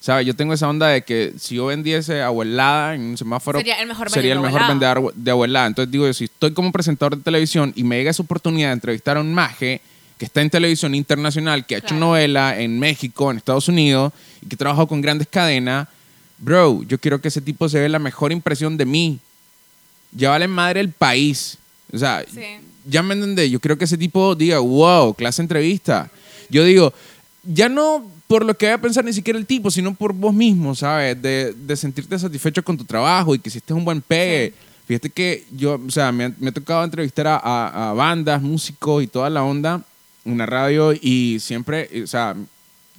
¿Sabes? 0.00 0.26
Yo 0.26 0.34
tengo 0.34 0.52
esa 0.52 0.68
onda 0.68 0.88
de 0.88 1.02
que 1.02 1.34
si 1.38 1.54
yo 1.54 1.66
vendiese 1.66 2.22
abuelada 2.22 2.96
en 2.96 3.02
un 3.02 3.16
semáforo... 3.16 3.60
Sería 3.60 3.80
el 3.80 3.86
mejor 3.86 4.10
sería 4.10 4.32
el 4.32 4.40
mejor 4.40 4.66
vendedor 4.66 5.14
de 5.14 5.30
abuelada. 5.30 5.68
Entonces 5.68 5.92
digo 5.92 6.06
yo, 6.06 6.12
si 6.12 6.24
estoy 6.24 6.52
como 6.52 6.72
presentador 6.72 7.16
de 7.16 7.22
televisión 7.22 7.72
y 7.76 7.84
me 7.84 7.98
llega 7.98 8.10
esa 8.10 8.24
oportunidad 8.24 8.70
de 8.70 8.72
entrevistar 8.72 9.16
a 9.16 9.20
un 9.20 9.32
maje 9.32 9.80
que 10.18 10.24
está 10.24 10.40
en 10.40 10.50
televisión 10.50 10.96
internacional, 10.96 11.66
que 11.66 11.76
ha 11.76 11.78
hecho 11.78 11.88
Claro. 11.88 12.06
novela 12.06 12.58
en 12.58 12.80
México, 12.80 13.30
en 13.30 13.36
Estados 13.36 13.68
Unidos, 13.68 14.12
y 14.40 14.46
que 14.46 14.56
trabajado 14.56 14.88
con 14.88 15.00
grandes 15.02 15.28
cadenas, 15.28 15.86
bro, 16.38 16.82
yo 16.82 16.98
quiero 16.98 17.20
que 17.20 17.28
ese 17.28 17.40
tipo 17.40 17.68
se 17.68 17.78
dé 17.78 17.88
la 17.88 18.00
mejor 18.00 18.32
impresión 18.32 18.76
de 18.76 18.86
mí. 18.86 19.20
Ya 20.12 20.30
vale 20.30 20.46
madre 20.48 20.80
el 20.80 20.90
país. 20.90 21.58
O 21.92 21.98
sea, 21.98 22.24
Sí. 22.32 22.40
ya 22.86 23.02
me 23.02 23.14
entendés, 23.14 23.50
yo 23.50 23.60
creo 23.60 23.76
que 23.78 23.84
ese 23.84 23.98
tipo 23.98 24.34
diga, 24.34 24.58
wow, 24.58 25.14
clase 25.14 25.42
entrevista. 25.42 26.10
Yo 26.50 26.64
digo, 26.64 26.92
ya 27.44 27.68
no 27.68 28.10
por 28.26 28.44
lo 28.46 28.56
que 28.56 28.66
vaya 28.66 28.76
a 28.76 28.80
pensar 28.80 29.04
ni 29.04 29.12
siquiera 29.12 29.38
el 29.38 29.44
tipo, 29.46 29.70
sino 29.70 29.94
por 29.94 30.12
vos 30.14 30.32
mismo, 30.32 30.74
¿sabes? 30.74 31.20
De, 31.20 31.52
de 31.52 31.76
sentirte 31.76 32.18
satisfecho 32.18 32.62
con 32.64 32.78
tu 32.78 32.84
trabajo 32.84 33.34
y 33.34 33.38
que 33.38 33.48
hiciste 33.50 33.74
un 33.74 33.84
buen 33.84 34.00
pegue. 34.00 34.54
Fíjate 34.86 35.10
que 35.10 35.44
yo, 35.52 35.78
o 35.86 35.90
sea, 35.90 36.10
me, 36.12 36.32
me 36.38 36.48
ha 36.48 36.52
tocado 36.52 36.82
entrevistar 36.84 37.26
a, 37.26 37.36
a- 37.36 37.90
a 37.90 37.92
bandas, 37.92 38.40
músicos 38.40 39.02
y 39.02 39.06
toda 39.06 39.28
la 39.28 39.42
onda 39.44 39.82
en 40.24 40.38
la 40.38 40.46
radio 40.46 40.92
y 40.94 41.38
siempre, 41.40 41.88
o 42.02 42.06
sea, 42.06 42.34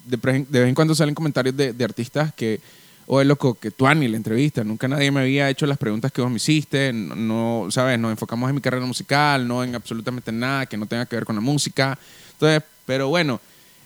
de, 0.06 0.18
de 0.18 0.60
vez 0.60 0.70
en 0.70 0.76
cuando 0.76 0.94
salen 0.94 1.16
comentarios 1.16 1.56
de, 1.58 1.74
de 1.74 1.84
artistas 1.84 2.34
que, 2.36 2.60
oye, 3.08 3.26
loco, 3.26 3.56
que 3.56 3.72
tú 3.72 3.88
ni 3.96 4.08
la 4.08 4.18
entrevista, 4.18 4.64
nunca 4.64 4.88
nadie 4.88 5.12
me 5.12 5.22
había 5.22 5.50
hecho 5.50 5.66
las 5.66 5.78
preguntas 5.78 6.12
que 6.12 6.22
vos 6.22 6.30
me 6.30 6.38
hiciste, 6.38 6.92
no, 6.94 7.68
¿sabes? 7.70 8.00
Nos 8.00 8.12
enfocamos 8.12 8.50
en 8.50 8.56
mi 8.56 8.62
carrera 8.62 8.86
musical, 8.86 9.48
no 9.48 9.64
en 9.64 9.76
absolutamente 9.76 10.32
nada 10.32 10.66
que 10.66 10.78
no 10.78 10.86
tenga 10.86 11.06
que 11.06 11.16
ver 11.16 11.26
con 11.26 11.36
la 11.36 11.42
música. 11.42 11.98
Entonces, 12.34 12.64
pero 12.86 13.10
bueno, 13.10 13.40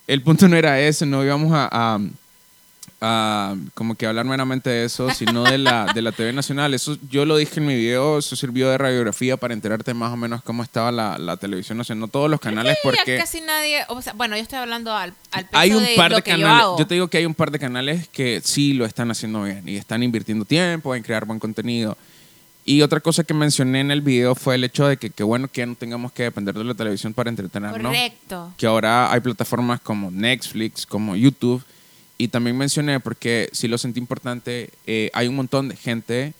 el 0.07 0.21
punto 0.21 0.47
no 0.47 0.55
era 0.55 0.79
ese, 0.79 1.05
no 1.05 1.23
íbamos 1.23 1.51
a, 1.53 1.99
como 2.99 3.95
que 3.95 4.07
hablar 4.07 4.25
meramente 4.25 4.69
de 4.69 4.85
eso, 4.85 5.11
sino 5.11 5.43
de 5.43 5.57
la, 5.59 5.85
de 5.93 6.01
la 6.01 6.11
TV 6.11 6.33
Nacional. 6.33 6.73
Eso 6.73 6.97
yo 7.09 7.25
lo 7.25 7.37
dije 7.37 7.59
en 7.59 7.67
mi 7.67 7.75
video, 7.75 8.17
eso 8.17 8.35
sirvió 8.35 8.69
de 8.69 8.77
radiografía 8.77 9.37
para 9.37 9.53
enterarte 9.53 9.93
más 9.93 10.11
o 10.11 10.17
menos 10.17 10.41
cómo 10.41 10.63
estaba 10.63 10.91
la, 10.91 11.17
la 11.17 11.37
televisión 11.37 11.77
nacional. 11.77 11.99
No 12.01 12.07
todos 12.07 12.29
los 12.29 12.39
canales, 12.39 12.73
Sí, 12.73 12.79
ya 12.83 12.89
porque 12.97 13.17
casi 13.17 13.41
nadie, 13.41 13.83
o 13.89 14.01
sea, 14.01 14.13
bueno, 14.13 14.35
yo 14.35 14.41
estoy 14.41 14.57
hablando 14.59 14.91
al, 14.93 15.13
al 15.31 15.45
peso 15.45 15.57
hay 15.57 15.71
un 15.73 15.83
de 15.83 15.95
par 15.95 16.11
lo 16.11 16.17
de 16.17 16.21
yo 16.21 16.25
canales. 16.25 16.63
hago. 16.63 16.79
Yo, 16.79 16.87
te 16.87 16.93
digo 16.95 17.07
que 17.07 17.17
hay 17.17 17.25
un 17.25 17.35
par 17.35 17.51
de 17.51 17.59
canales 17.59 18.07
que 18.09 18.41
sí 18.43 18.73
lo 18.73 18.85
están 18.85 19.11
haciendo 19.11 19.43
bien 19.43 19.67
y 19.69 19.75
están 19.77 20.01
invirtiendo 20.01 20.45
tiempo 20.45 20.95
en 20.95 21.03
crear 21.03 21.25
buen 21.25 21.39
contenido. 21.39 21.97
Y 22.65 22.81
otra 22.81 22.99
cosa 22.99 23.23
que 23.23 23.33
mencioné 23.33 23.79
en 23.79 23.91
el 23.91 24.01
video 24.01 24.35
fue 24.35 24.55
el 24.55 24.63
hecho 24.65 24.87
de 24.87 24.97
que, 24.97 25.09
que 25.09 25.23
bueno 25.23 25.47
que 25.47 25.61
ya 25.61 25.65
no 25.67 25.75
tengamos 25.75 26.11
que 26.11 26.23
depender 26.23 26.53
de 26.53 26.65
la 26.65 26.73
televisión 26.73 27.13
para 27.13 27.29
entretenernos 27.29 27.81
Correcto. 27.81 28.53
que 28.57 28.65
ahora 28.65 29.09
hay 29.13 29.21
plataformas 29.21 29.79
como 29.79 30.11
Netflix, 30.11 30.85
como 30.85 31.15
YouTube, 31.15 31.63
y 32.17 32.27
también 32.29 32.57
mencioné, 32.57 32.99
porque 32.99 33.49
sí 33.51 33.67
lo 33.67 33.77
sentí 33.77 33.99
importante, 33.99 34.69
eh, 34.85 35.09
hay 35.13 35.27
un 35.27 35.35
montón 35.35 35.69
de 35.69 35.75
gente 35.75 36.33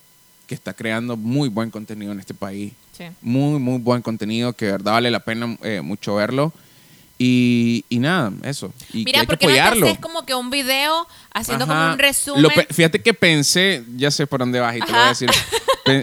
que 0.47 0.55
está 0.55 0.73
creando 0.73 1.17
muy 1.17 1.49
buen 1.49 1.69
contenido 1.69 2.11
en 2.11 2.19
este 2.19 2.33
país. 2.33 2.73
Sí. 2.97 3.03
Muy, 3.21 3.59
muy 3.59 3.77
buen 3.79 4.01
contenido, 4.01 4.53
que 4.53 4.65
de 4.65 4.71
verdad 4.71 4.93
vale 4.93 5.11
la 5.11 5.19
pena 5.19 5.57
eh, 5.61 5.81
mucho 5.81 6.15
verlo. 6.15 6.51
Y, 7.19 7.83
y 7.89 7.97
nada, 7.99 8.31
eso. 8.43 8.71
Y 8.93 9.03
que 9.03 9.05
Mira, 9.05 9.19
hay 9.21 9.25
que 9.25 9.31
porque 9.31 9.47
no 9.47 9.53
te 9.53 9.59
apoyarlo. 9.59 9.87
haces 9.87 9.99
como 9.99 10.25
que 10.25 10.35
un 10.35 10.49
video 10.51 11.07
haciendo 11.33 11.65
Ajá. 11.65 11.73
como 11.73 11.93
un 11.93 11.99
resumen. 11.99 12.43
Lo 12.43 12.49
fíjate 12.49 13.01
que 13.01 13.13
pensé, 13.13 13.83
ya 13.95 14.11
sé 14.11 14.27
por 14.27 14.39
dónde 14.39 14.59
vas 14.59 14.75
y 14.77 14.79
te 14.81 14.85
lo 14.85 14.91
voy 14.93 14.97
a 14.99 15.01
Ajá. 15.03 15.09
decir. 15.09 15.29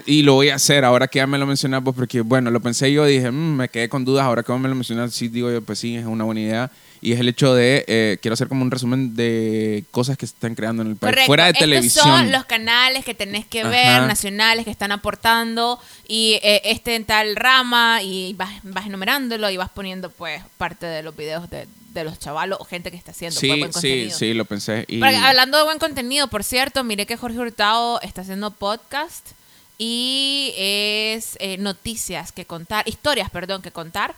Y 0.06 0.22
lo 0.22 0.34
voy 0.34 0.48
a 0.48 0.54
hacer 0.56 0.84
ahora 0.84 1.06
que 1.08 1.18
ya 1.18 1.26
me 1.26 1.36
lo 1.38 1.46
mencionas, 1.46 1.82
pues 1.84 1.94
porque 1.94 2.20
bueno, 2.22 2.50
lo 2.50 2.58
pensé 2.60 2.90
yo, 2.92 3.04
dije, 3.04 3.30
"Mm, 3.30 3.56
me 3.56 3.68
quedé 3.68 3.88
con 3.88 4.04
dudas, 4.04 4.24
ahora 4.24 4.42
que 4.42 4.50
vos 4.50 4.60
me 4.60 4.68
lo 4.68 4.74
mencionas, 4.74 5.12
sí 5.14 5.28
digo 5.28 5.50
yo, 5.52 5.60
pues 5.62 5.78
sí, 5.78 5.94
es 5.96 6.06
una 6.06 6.24
buena 6.24 6.40
idea. 6.40 6.70
Y 7.04 7.12
es 7.12 7.20
el 7.20 7.28
hecho 7.28 7.54
de, 7.54 7.84
eh, 7.86 8.18
quiero 8.22 8.32
hacer 8.32 8.48
como 8.48 8.62
un 8.62 8.70
resumen 8.70 9.14
de 9.14 9.84
cosas 9.90 10.16
que 10.16 10.26
se 10.26 10.32
están 10.32 10.54
creando 10.54 10.82
en 10.82 10.88
el 10.88 10.96
país, 10.96 11.10
Correcto. 11.10 11.26
fuera 11.26 11.44
de 11.44 11.50
Estos 11.50 11.60
televisión. 11.60 12.04
son 12.06 12.32
los 12.32 12.46
canales 12.46 13.04
que 13.04 13.12
tenés 13.12 13.44
que 13.44 13.62
ver, 13.62 14.02
nacionales, 14.02 14.64
que 14.64 14.70
están 14.70 14.90
aportando, 14.90 15.78
y 16.08 16.40
eh, 16.42 16.62
este 16.64 16.94
en 16.94 17.04
tal 17.04 17.36
rama, 17.36 18.00
y 18.02 18.32
vas, 18.32 18.54
vas 18.62 18.86
enumerándolo 18.86 19.50
y 19.50 19.58
vas 19.58 19.68
poniendo 19.68 20.08
pues 20.08 20.42
parte 20.56 20.86
de 20.86 21.02
los 21.02 21.14
videos 21.14 21.50
de, 21.50 21.66
de 21.92 22.04
los 22.04 22.18
chavalos 22.18 22.58
o 22.58 22.64
gente 22.64 22.90
que 22.90 22.96
está 22.96 23.10
haciendo 23.10 23.38
pues, 23.38 23.52
sí, 23.52 23.58
buen 23.58 23.72
sí, 23.72 23.72
contenido. 23.74 24.18
sí, 24.18 24.32
lo 24.32 24.44
pensé. 24.46 24.86
Y, 24.88 24.98
Porque, 24.98 25.16
hablando 25.16 25.58
de 25.58 25.64
buen 25.64 25.78
contenido, 25.78 26.28
por 26.28 26.42
cierto, 26.42 26.84
mire 26.84 27.04
que 27.04 27.18
Jorge 27.18 27.38
Hurtado 27.38 28.00
está 28.00 28.22
haciendo 28.22 28.50
podcast 28.50 29.32
y 29.76 30.54
es 30.56 31.36
eh, 31.40 31.56
noticias 31.58 32.32
que 32.32 32.46
contar, 32.46 32.88
historias, 32.88 33.28
perdón, 33.30 33.60
que 33.60 33.72
contar. 33.72 34.14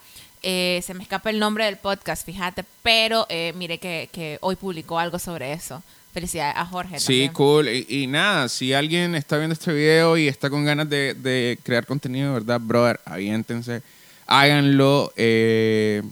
Eh, 0.48 0.80
se 0.86 0.94
me 0.94 1.02
escapa 1.02 1.30
el 1.30 1.40
nombre 1.40 1.64
del 1.64 1.76
podcast, 1.76 2.24
fíjate, 2.24 2.64
pero 2.84 3.26
eh, 3.28 3.52
mire 3.56 3.78
que, 3.78 4.08
que 4.12 4.38
hoy 4.42 4.54
publicó 4.54 4.96
algo 5.00 5.18
sobre 5.18 5.52
eso. 5.52 5.82
Felicidades 6.14 6.54
a 6.56 6.64
Jorge. 6.64 7.00
Sí, 7.00 7.06
también. 7.06 7.32
cool. 7.32 7.68
Y, 7.68 7.84
y 7.88 8.06
nada, 8.06 8.48
si 8.48 8.72
alguien 8.72 9.16
está 9.16 9.38
viendo 9.38 9.54
este 9.54 9.72
video 9.72 10.16
y 10.16 10.28
está 10.28 10.48
con 10.48 10.64
ganas 10.64 10.88
de, 10.88 11.14
de 11.14 11.58
crear 11.64 11.84
contenido, 11.84 12.32
¿verdad, 12.32 12.60
brother? 12.60 13.00
Aviéntense, 13.04 13.82
háganlo. 14.26 15.12
Eh, 15.16 16.02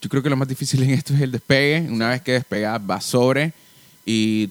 yo 0.00 0.08
creo 0.08 0.22
que 0.22 0.30
lo 0.30 0.36
más 0.36 0.48
difícil 0.48 0.82
en 0.84 0.90
esto 0.90 1.12
es 1.14 1.20
el 1.20 1.32
despegue. 1.32 1.86
Una 1.90 2.10
vez 2.10 2.22
que 2.22 2.32
despegas, 2.32 2.80
va 2.88 3.00
sobre. 3.00 3.52
Y 4.06 4.50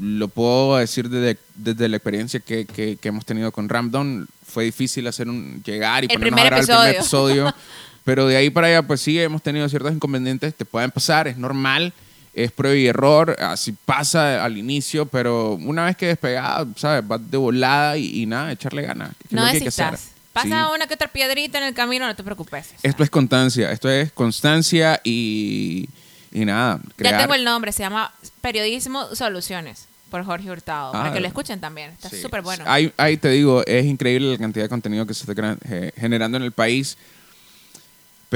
lo 0.00 0.28
puedo 0.28 0.76
decir 0.76 1.08
desde, 1.10 1.38
desde 1.54 1.88
la 1.88 1.96
experiencia 1.96 2.38
que, 2.40 2.66
que- 2.66 2.96
que 2.96 3.08
hemos 3.08 3.24
tenido 3.26 3.50
con 3.52 3.68
Ramdon. 3.68 4.28
Fue 4.46 4.64
difícil 4.64 5.06
hacer 5.08 5.28
un 5.28 5.62
llegar 5.64 6.04
y 6.04 6.06
El 6.06 6.14
ponernos 6.18 6.40
a 6.40 6.42
primer 6.44 6.66
grabar 6.66 6.86
el 6.88 6.94
primer 6.94 7.00
episodio. 7.00 7.54
Pero 8.06 8.26
de 8.26 8.36
ahí 8.38 8.48
para 8.48 8.68
allá, 8.68 8.82
pues 8.82 9.02
sí, 9.02 9.20
hemos 9.20 9.42
tenido 9.42 9.68
ciertos 9.68 9.92
inconvenientes. 9.92 10.54
Te 10.54 10.64
pueden 10.64 10.90
pasar, 10.90 11.28
es 11.28 11.36
normal. 11.36 11.92
Es 12.32 12.52
prueba 12.52 12.76
y 12.76 12.86
error, 12.86 13.34
así 13.40 13.74
pasa 13.84 14.44
al 14.44 14.56
inicio, 14.58 15.06
pero 15.06 15.54
una 15.54 15.86
vez 15.86 15.96
que 15.96 16.06
despegada, 16.06 16.66
¿sabes? 16.76 17.06
Vas 17.08 17.20
de 17.30 17.36
volada 17.38 17.96
y, 17.96 18.22
y 18.22 18.26
nada, 18.26 18.52
echarle 18.52 18.82
ganas. 18.82 19.10
es 19.24 19.32
No 19.32 19.40
lo 19.40 19.46
que 19.48 19.52
hay 19.56 19.62
que 19.62 19.68
hacer. 19.68 19.90
desistas. 19.92 20.12
Pasa 20.34 20.48
Sí. 20.68 20.74
una 20.74 20.86
que 20.86 20.94
otra 20.94 21.08
piedrita 21.08 21.56
en 21.58 21.64
el 21.64 21.72
camino, 21.74 22.06
no 22.06 22.14
te 22.14 22.22
preocupes. 22.22 22.74
Esto 22.82 23.02
es 23.02 23.08
constancia, 23.10 23.72
esto 23.72 23.88
es 23.90 24.12
constancia 24.12 25.00
y, 25.02 25.88
y 26.30 26.44
nada. 26.44 26.78
Ya 26.98 27.16
tengo 27.18 27.32
el 27.34 27.42
nombre, 27.42 27.72
se 27.72 27.82
llama 27.82 28.12
Periodismo 28.42 29.14
Soluciones 29.14 29.86
por 30.10 30.22
Jorge 30.24 30.50
Hurtado. 30.50 30.92
para 30.92 31.08
Ah, 31.08 31.12
que 31.14 31.20
lo 31.20 31.26
escuchen 31.28 31.58
también. 31.58 31.90
Está 31.92 32.10
Sí. 32.10 32.20
súper 32.20 32.42
bueno. 32.42 32.64
Ahí, 32.66 32.92
ahí 32.98 33.16
te 33.16 33.30
digo, 33.30 33.64
es 33.66 33.86
increíble 33.86 34.30
la 34.32 34.38
cantidad 34.38 34.66
de 34.66 34.68
contenido 34.68 35.06
que 35.06 35.14
se 35.14 35.24
está 35.30 35.56
generando 35.96 36.36
en 36.36 36.44
el 36.44 36.52
país. 36.52 36.98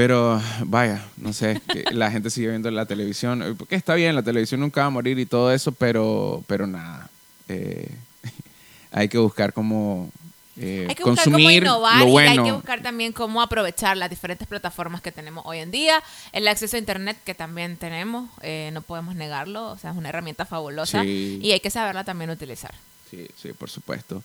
Pero 0.01 0.41
vaya, 0.65 1.05
no 1.17 1.31
sé, 1.31 1.61
que 1.71 1.83
la 1.93 2.09
gente 2.09 2.31
sigue 2.31 2.47
viendo 2.49 2.71
la 2.71 2.87
televisión. 2.87 3.43
eh, 3.43 3.53
Porque 3.55 3.75
está 3.75 3.93
bien, 3.93 4.15
la 4.15 4.23
televisión 4.23 4.59
nunca 4.59 4.81
va 4.81 4.87
a 4.87 4.89
morir 4.89 5.19
y 5.19 5.27
todo 5.27 5.51
eso, 5.53 5.71
pero, 5.73 6.43
pero 6.47 6.65
nada. 6.65 7.07
eh, 7.47 7.87
hay 8.91 9.07
que 9.09 9.19
buscar 9.19 9.53
cómo 9.53 10.09
eh, 10.57 10.87
Hay 10.89 10.95
que 10.95 11.03
buscar 11.03 11.25
cómo 11.25 11.35
consumir 11.37 11.61
innovar 11.61 11.99
lo 11.99 12.07
y 12.07 12.11
bueno. 12.11 12.31
hay 12.41 12.47
que 12.47 12.51
buscar 12.51 12.81
también 12.81 13.13
cómo 13.13 13.43
aprovechar 13.43 13.95
las 13.95 14.09
diferentes 14.09 14.47
plataformas 14.47 15.01
que 15.01 15.11
tenemos 15.11 15.43
hoy 15.45 15.59
en 15.59 15.69
día. 15.69 16.01
El 16.31 16.47
acceso 16.47 16.77
a 16.77 16.79
Internet 16.79 17.17
que 17.23 17.35
también 17.35 17.77
tenemos, 17.77 18.27
eh, 18.41 18.71
no 18.73 18.81
podemos 18.81 19.13
negarlo, 19.13 19.69
o 19.69 19.77
sea, 19.77 19.91
es 19.91 19.97
una 19.97 20.09
herramienta 20.09 20.45
fabulosa 20.47 21.03
Sí. 21.03 21.39
y 21.43 21.51
hay 21.51 21.59
que 21.59 21.69
saberla 21.69 22.03
también 22.03 22.31
utilizar. 22.31 22.73
Sí, 23.11 23.27
sí, 23.39 23.53
por 23.53 23.69
supuesto. 23.69 24.23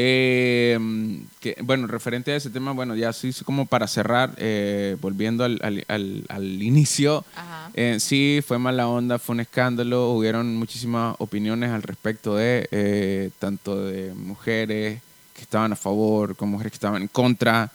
Eh, 0.00 0.78
que, 1.40 1.56
bueno, 1.60 1.88
referente 1.88 2.30
a 2.30 2.36
ese 2.36 2.50
tema, 2.50 2.70
bueno, 2.70 2.94
ya 2.94 3.12
sí, 3.12 3.32
como 3.44 3.66
para 3.66 3.88
cerrar, 3.88 4.32
eh, 4.36 4.96
volviendo 5.00 5.42
al, 5.42 5.58
al- 5.60 5.84
al- 5.88 6.24
al 6.28 6.62
inicio, 6.62 7.24
eh, 7.74 7.96
sí, 7.98 8.38
fue 8.46 8.60
mala 8.60 8.86
onda, 8.86 9.18
fue 9.18 9.34
un 9.34 9.40
escándalo, 9.40 10.10
hubieron 10.10 10.54
muchísimas 10.56 11.16
opiniones 11.18 11.70
al 11.72 11.82
respecto 11.82 12.36
de, 12.36 12.68
eh, 12.70 13.30
tanto 13.40 13.86
de 13.86 14.14
mujeres 14.14 15.00
que 15.34 15.42
estaban 15.42 15.72
a 15.72 15.76
favor, 15.76 16.36
como 16.36 16.52
mujeres 16.52 16.70
que 16.70 16.76
estaban 16.76 17.02
en 17.02 17.08
contra, 17.08 17.72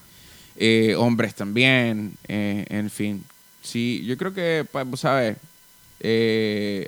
hombres 0.98 1.36
también, 1.36 2.14
en 2.30 2.90
fin. 2.90 3.22
Sí, 3.62 4.02
yo 4.06 4.16
creo 4.18 4.34
que, 4.34 4.66
vos 4.86 5.02
sabes, 5.02 5.36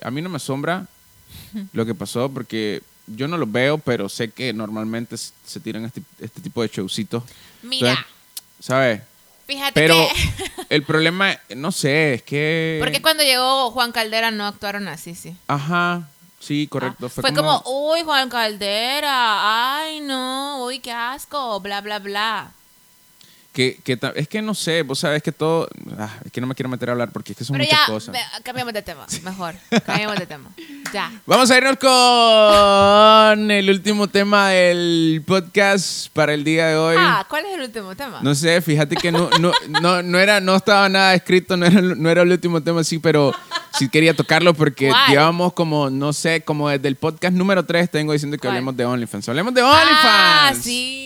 a 0.01 0.11
mí 0.11 0.21
no 0.21 0.29
me 0.29 0.37
asombra 0.37 0.87
lo 1.73 1.85
que 1.85 1.93
pasó 1.93 2.29
porque 2.31 2.81
yo 3.07 3.27
no 3.27 3.37
lo 3.37 3.45
veo, 3.45 3.77
pero 3.77 4.09
sé 4.09 4.31
que 4.31 4.53
normalmente 4.53 5.15
se 5.17 5.59
tiran 5.59 5.85
este, 5.85 6.01
este 6.19 6.41
tipo 6.41 6.61
de 6.61 6.69
showcitos. 6.69 7.23
Mira, 7.61 7.91
Entonces, 7.91 8.15
¿Sabes? 8.59 9.01
fíjate 9.45 9.73
Pero 9.73 9.95
que... 9.95 10.65
el 10.75 10.83
problema, 10.83 11.37
no 11.55 11.71
sé, 11.71 12.15
es 12.15 12.23
que... 12.23 12.79
Porque 12.81 13.01
cuando 13.01 13.23
llegó 13.23 13.71
Juan 13.71 13.91
Caldera 13.91 14.31
no 14.31 14.45
actuaron 14.45 14.87
así, 14.87 15.15
sí. 15.15 15.35
Ajá, 15.47 16.07
sí, 16.39 16.67
correcto. 16.67 17.07
Ah, 17.07 17.09
fue, 17.09 17.21
fue 17.21 17.33
como, 17.33 17.61
uy, 17.65 18.01
Juan 18.03 18.29
Caldera, 18.29 19.77
ay, 19.77 19.99
no, 19.99 20.63
uy, 20.65 20.79
qué 20.79 20.91
asco, 20.91 21.59
bla, 21.59 21.81
bla, 21.81 21.99
bla. 21.99 22.51
Que, 23.55 23.79
que 23.85 23.97
es 24.15 24.27
que 24.27 24.41
no 24.41 24.53
sé, 24.53 24.81
vos 24.83 24.99
sabes 24.99 25.23
que 25.23 25.31
todo... 25.31 25.69
ah, 25.97 26.09
es 26.25 26.31
que 26.31 26.41
no 26.41 26.47
me 26.47 26.53
quiero 26.55 26.67
meter 26.67 26.89
a 26.89 26.91
hablar 26.91 27.09
porque 27.11 27.31
es 27.31 27.37
que 27.37 27.45
son 27.45 27.53
Pero 27.55 27.63
muchas 27.63 27.79
ya, 27.87 27.93
cosas. 27.93 28.13
ve- 28.13 28.19
cambiamos 28.43 28.73
de 28.73 28.81
tema, 28.81 29.05
mejor, 29.23 29.55
cambiamos 29.85 30.19
de 30.19 30.25
tema. 30.25 30.49
Ya. 30.93 31.09
Vamos 31.25 31.49
a 31.49 31.57
irnos 31.57 31.77
con 31.77 33.49
el 33.51 33.69
último 33.69 34.07
tema 34.09 34.49
del 34.49 35.23
podcast 35.25 36.09
para 36.11 36.33
el 36.33 36.43
día 36.43 36.67
de 36.67 36.75
hoy. 36.75 36.95
Ah, 36.99 37.25
¿cuál 37.29 37.45
es 37.45 37.53
el 37.53 37.61
último 37.61 37.95
tema? 37.95 38.19
No 38.21 38.35
sé, 38.35 38.61
fíjate 38.61 38.97
que 38.97 39.09
no, 39.11 39.29
no, 39.39 39.53
no, 39.81 40.03
no 40.03 40.19
era, 40.19 40.41
no 40.41 40.55
estaba 40.57 40.89
nada 40.89 41.13
escrito, 41.15 41.55
no 41.55 41.65
era, 41.65 41.79
no 41.81 42.09
era 42.09 42.23
el 42.23 42.31
último 42.31 42.61
tema, 42.61 42.83
sí, 42.83 42.99
pero 42.99 43.33
sí 43.79 43.87
quería 43.89 44.13
tocarlo 44.13 44.53
porque 44.53 44.89
¿Cuál? 44.89 45.09
llevamos 45.11 45.53
como, 45.53 45.89
no 45.89 46.11
sé, 46.11 46.41
como 46.41 46.67
desde 46.69 46.89
el 46.89 46.97
podcast 46.97 47.33
número 47.33 47.65
3 47.65 47.89
tengo 47.89 48.11
diciendo 48.11 48.35
que 48.37 48.41
¿Cuál? 48.41 48.51
hablemos 48.55 48.75
de 48.75 48.85
OnlyFans. 48.85 49.29
¡Hablemos 49.29 49.53
de 49.53 49.63
OnlyFans! 49.63 50.03
Ah, 50.03 50.53
sí. 50.61 51.04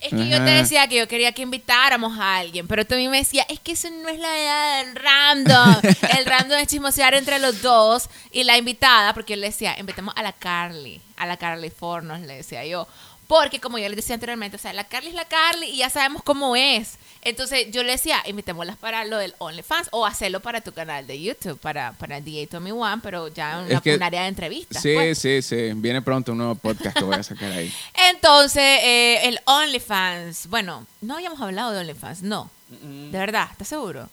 Es 0.00 0.10
que 0.10 0.28
yo 0.28 0.38
te 0.44 0.50
decía 0.50 0.86
que 0.86 0.96
yo 0.96 1.08
quería 1.08 1.32
que 1.32 1.42
invitáramos 1.42 2.18
a 2.18 2.36
alguien, 2.36 2.68
pero 2.68 2.86
tú 2.86 2.94
a 2.94 2.98
mí 2.98 3.08
me 3.08 3.18
decía, 3.18 3.44
es 3.48 3.58
que 3.58 3.72
eso 3.72 3.90
no 3.90 4.08
es 4.08 4.18
la 4.20 4.38
edad 4.38 4.84
del 4.84 4.94
random. 4.94 5.76
El 6.18 6.24
random 6.24 6.58
es 6.58 6.68
chismosear 6.68 7.14
entre 7.14 7.38
los 7.40 7.62
dos 7.62 8.08
y 8.30 8.44
la 8.44 8.56
invitada, 8.56 9.12
porque 9.12 9.34
yo 9.34 9.40
le 9.40 9.48
decía, 9.48 9.76
invitemos 9.78 10.14
a 10.16 10.22
la 10.22 10.32
Carly, 10.32 11.00
a 11.16 11.26
la 11.26 11.36
Carly 11.36 11.70
Fornos, 11.70 12.20
le 12.20 12.36
decía 12.36 12.64
yo. 12.64 12.86
Porque 13.26 13.60
como 13.60 13.78
yo 13.78 13.88
les 13.88 13.96
decía 13.96 14.14
anteriormente, 14.14 14.56
o 14.56 14.60
sea, 14.60 14.72
la 14.72 14.84
Carly 14.84 15.08
es 15.08 15.14
la 15.14 15.26
Carly 15.26 15.66
y 15.66 15.78
ya 15.78 15.90
sabemos 15.90 16.22
cómo 16.22 16.54
es. 16.54 16.98
Entonces 17.28 17.68
yo 17.70 17.82
le 17.82 17.92
decía, 17.92 18.22
invitémoslas 18.26 18.76
para 18.76 19.04
lo 19.04 19.18
del 19.18 19.34
OnlyFans 19.38 19.88
o 19.92 20.06
hacerlo 20.06 20.40
para 20.40 20.60
tu 20.60 20.72
canal 20.72 21.06
de 21.06 21.20
YouTube, 21.20 21.58
para, 21.58 21.92
para 21.92 22.20
DA21, 22.20 23.00
pero 23.02 23.28
ya 23.28 23.60
en 23.64 23.72
Es 23.72 23.80
que- 23.82 23.96
un 23.96 24.02
área 24.02 24.22
de 24.22 24.28
entrevistas. 24.28 24.82
Sí, 24.82 24.94
pues. 24.94 25.18
sí, 25.18 25.42
sí. 25.42 25.72
Viene 25.74 26.02
pronto 26.02 26.32
un 26.32 26.38
nuevo 26.38 26.54
podcast 26.54 26.96
que 26.96 27.04
voy 27.04 27.16
a 27.16 27.22
sacar 27.22 27.50
ahí. 27.52 27.72
Entonces, 28.10 28.62
eh, 28.82 29.20
el 29.28 29.40
OnlyFans. 29.44 30.46
Bueno, 30.48 30.86
no 31.00 31.14
habíamos 31.14 31.40
hablado 31.40 31.72
de 31.72 31.80
OnlyFans, 31.80 32.22
no. 32.22 32.50
De 32.68 33.18
verdad, 33.18 33.48
¿estás 33.52 33.68
seguro? 33.68 34.08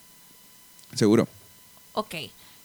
Seguro. 0.93 1.28
Ok. 1.93 2.15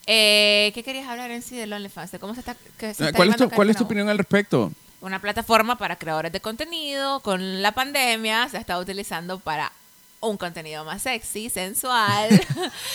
Eh, 0.06 0.72
¿Qué 0.74 0.82
querías 0.82 1.08
hablar 1.08 1.30
en 1.30 1.42
sí 1.42 1.56
del 1.56 1.72
OnlyFans? 1.72 2.10
¿De 2.12 2.18
cómo 2.18 2.34
se 2.34 2.40
está, 2.40 2.56
se 2.78 2.90
está 2.90 3.12
¿Cuál 3.12 3.30
es, 3.30 3.36
tu, 3.36 3.50
¿Cuál 3.50 3.70
es 3.70 3.76
tu 3.76 3.84
opinión 3.84 4.08
al 4.08 4.18
respecto? 4.18 4.72
Una 5.00 5.20
plataforma 5.20 5.78
para 5.78 5.96
creadores 5.96 6.32
de 6.32 6.40
contenido. 6.40 7.20
Con 7.20 7.62
la 7.62 7.72
pandemia 7.72 8.48
se 8.48 8.56
ha 8.56 8.60
estado 8.60 8.82
utilizando 8.82 9.38
para 9.38 9.72
un 10.20 10.36
contenido 10.36 10.84
más 10.84 11.02
sexy, 11.02 11.48
sensual. 11.50 12.28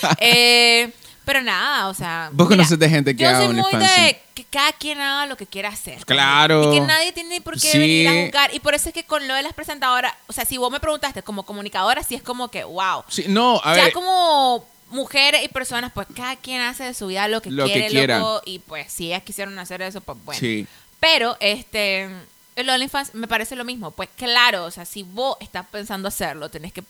Eh, 0.20 0.92
Pero 1.24 1.42
nada, 1.42 1.88
o 1.88 1.94
sea. 1.94 2.28
Vos 2.32 2.46
mira, 2.48 2.58
conoces 2.58 2.78
de 2.78 2.88
gente 2.88 3.16
que 3.16 3.22
yo 3.24 3.28
haga 3.28 3.46
soy 3.46 3.54
muy 3.54 3.72
de 3.72 4.20
que 4.34 4.44
cada 4.44 4.72
quien 4.72 5.00
haga 5.00 5.26
lo 5.26 5.36
que 5.36 5.44
quiera 5.46 5.70
hacer. 5.70 6.04
Claro. 6.04 6.72
Y 6.72 6.78
que 6.78 6.86
nadie 6.86 7.12
tiene 7.12 7.40
por 7.40 7.54
qué 7.54 7.60
Sí. 7.68 7.78
venir 7.78 8.08
a 8.08 8.24
juzgar. 8.26 8.54
Y 8.54 8.60
por 8.60 8.74
eso 8.74 8.90
es 8.90 8.94
que 8.94 9.02
con 9.04 9.26
lo 9.26 9.34
de 9.34 9.42
las 9.42 9.52
presentadoras, 9.54 10.14
o 10.28 10.32
sea, 10.32 10.44
si 10.44 10.56
vos 10.56 10.70
me 10.70 10.78
preguntaste 10.78 11.22
como 11.22 11.42
comunicadora, 11.44 12.02
sí 12.04 12.14
es 12.14 12.22
como 12.22 12.48
que, 12.48 12.62
wow. 12.62 13.02
Sí, 13.08 13.24
no, 13.28 13.60
a 13.64 13.74
ya 13.74 13.84
ver. 13.84 13.92
como 13.92 14.64
mujeres 14.90 15.42
y 15.44 15.48
personas, 15.48 15.90
pues 15.92 16.06
cada 16.14 16.36
quien 16.36 16.60
hace 16.60 16.84
de 16.84 16.94
su 16.94 17.08
vida 17.08 17.26
lo 17.26 17.42
que 17.42 17.50
Lo 17.50 17.64
que 17.66 17.72
quiere, 17.72 17.88
quiera. 17.88 18.18
loco, 18.20 18.42
y 18.46 18.60
pues 18.60 18.92
si 18.92 19.06
ellas 19.08 19.24
quisieron 19.24 19.58
hacer 19.58 19.82
eso, 19.82 20.00
pues 20.00 20.16
bueno. 20.24 20.38
Sí. 20.38 20.64
Pero 21.00 21.36
este 21.40 22.08
el 22.54 22.70
OnlyFans 22.70 23.14
me 23.14 23.26
parece 23.26 23.56
lo 23.56 23.64
mismo. 23.64 23.90
Pues 23.90 24.08
claro, 24.16 24.64
o 24.64 24.70
sea, 24.70 24.84
si 24.84 25.02
vos 25.02 25.36
estás 25.40 25.66
pensando 25.66 26.06
hacerlo, 26.08 26.48
tenés 26.50 26.72
que 26.72 26.84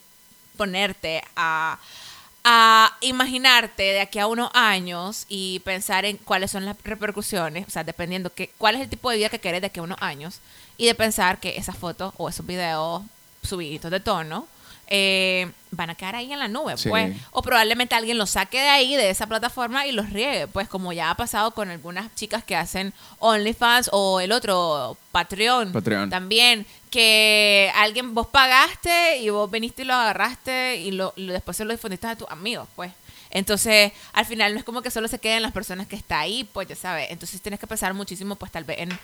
ponerte 0.57 1.23
a, 1.37 1.79
a 2.45 2.92
imaginarte 3.01 3.83
de 3.83 4.01
aquí 4.01 4.19
a 4.19 4.27
unos 4.27 4.51
años 4.55 5.25
y 5.29 5.61
pensar 5.61 6.05
en 6.05 6.16
cuáles 6.16 6.51
son 6.51 6.64
las 6.64 6.77
repercusiones, 6.85 7.66
o 7.66 7.71
sea, 7.71 7.85
dependiendo 7.85 8.33
que, 8.33 8.51
cuál 8.59 8.75
es 8.77 8.81
el 8.83 8.88
tipo 8.88 9.11
de 9.11 9.16
vida 9.16 9.29
que 9.29 9.40
querés 9.40 9.61
de 9.61 9.66
aquí 9.69 9.81
a 9.81 9.83
unos 9.85 10.01
años, 10.01 10.40
y 10.79 10.87
de 10.87 10.95
pensar 10.95 11.38
que 11.40 11.57
esas 11.57 11.77
fotos 11.77 12.12
o 12.19 12.29
esos 12.29 12.45
videos 12.47 13.03
subiditos 13.42 13.90
de 13.90 14.01
tono 14.01 14.47
eh, 14.88 15.51
van 15.73 15.90
a 15.90 15.97
quedar 15.97 16.14
ahí 16.14 16.33
en 16.33 16.38
la 16.38 16.47
nube, 16.47 16.77
Sí. 16.77 16.88
pues. 16.88 17.16
O 17.33 17.42
probablemente 17.42 17.97
alguien 17.97 18.19
los 18.19 18.31
saque 18.31 18.61
de 18.61 18.69
ahí, 18.69 18.95
de 18.95 19.11
esa 19.11 19.27
plataforma, 19.27 19.85
y 19.87 19.90
los 19.92 20.11
riegue, 20.11 20.47
pues 20.47 20.69
como 20.69 20.92
ya 20.92 21.11
ha 21.11 21.16
pasado 21.16 21.51
con 21.51 21.71
algunas 21.71 22.14
chicas 22.14 22.45
que 22.45 22.55
hacen 22.55 22.92
OnlyFans 23.19 23.90
o 23.92 24.21
el 24.21 24.31
otro 24.31 24.97
Patreon, 25.11 25.73
Patreon. 25.73 26.09
también, 26.09 26.66
que 26.96 27.70
alguien 27.74 28.14
vos 28.14 28.26
pagaste 28.28 29.18
y 29.18 29.28
vos 29.28 29.50
viniste 29.50 29.82
y 29.82 29.85
lo 29.85 29.92
agarraste 29.92 30.76
y 30.76 30.92
lo, 30.92 31.12
después 31.14 31.54
se 31.54 31.66
lo 31.66 31.72
difundiste 31.72 32.06
a 32.06 32.16
tus 32.16 32.26
amigos, 32.30 32.66
pues. 32.74 32.90
Entonces, 33.28 33.92
al 34.14 34.24
final 34.24 34.54
no 34.54 34.61
es 34.61 34.64
como 34.64 34.80
que 34.80 34.90
solo 34.90 35.06
se 35.06 35.18
queden 35.18 35.42
las 35.42 35.52
personas 35.52 35.87
que 35.87 35.94
está 35.94 36.20
ahí, 36.20 36.48
pues 36.54 36.68
ya 36.68 36.74
sabes. 36.74 37.11
Entonces 37.11 37.42
tienes 37.42 37.61
que 37.61 37.66
pensar 37.66 37.92
muchísimo, 37.92 38.37
pues 38.37 38.50
tal 38.50 38.64
vez 38.64 38.78
en, 38.78 38.98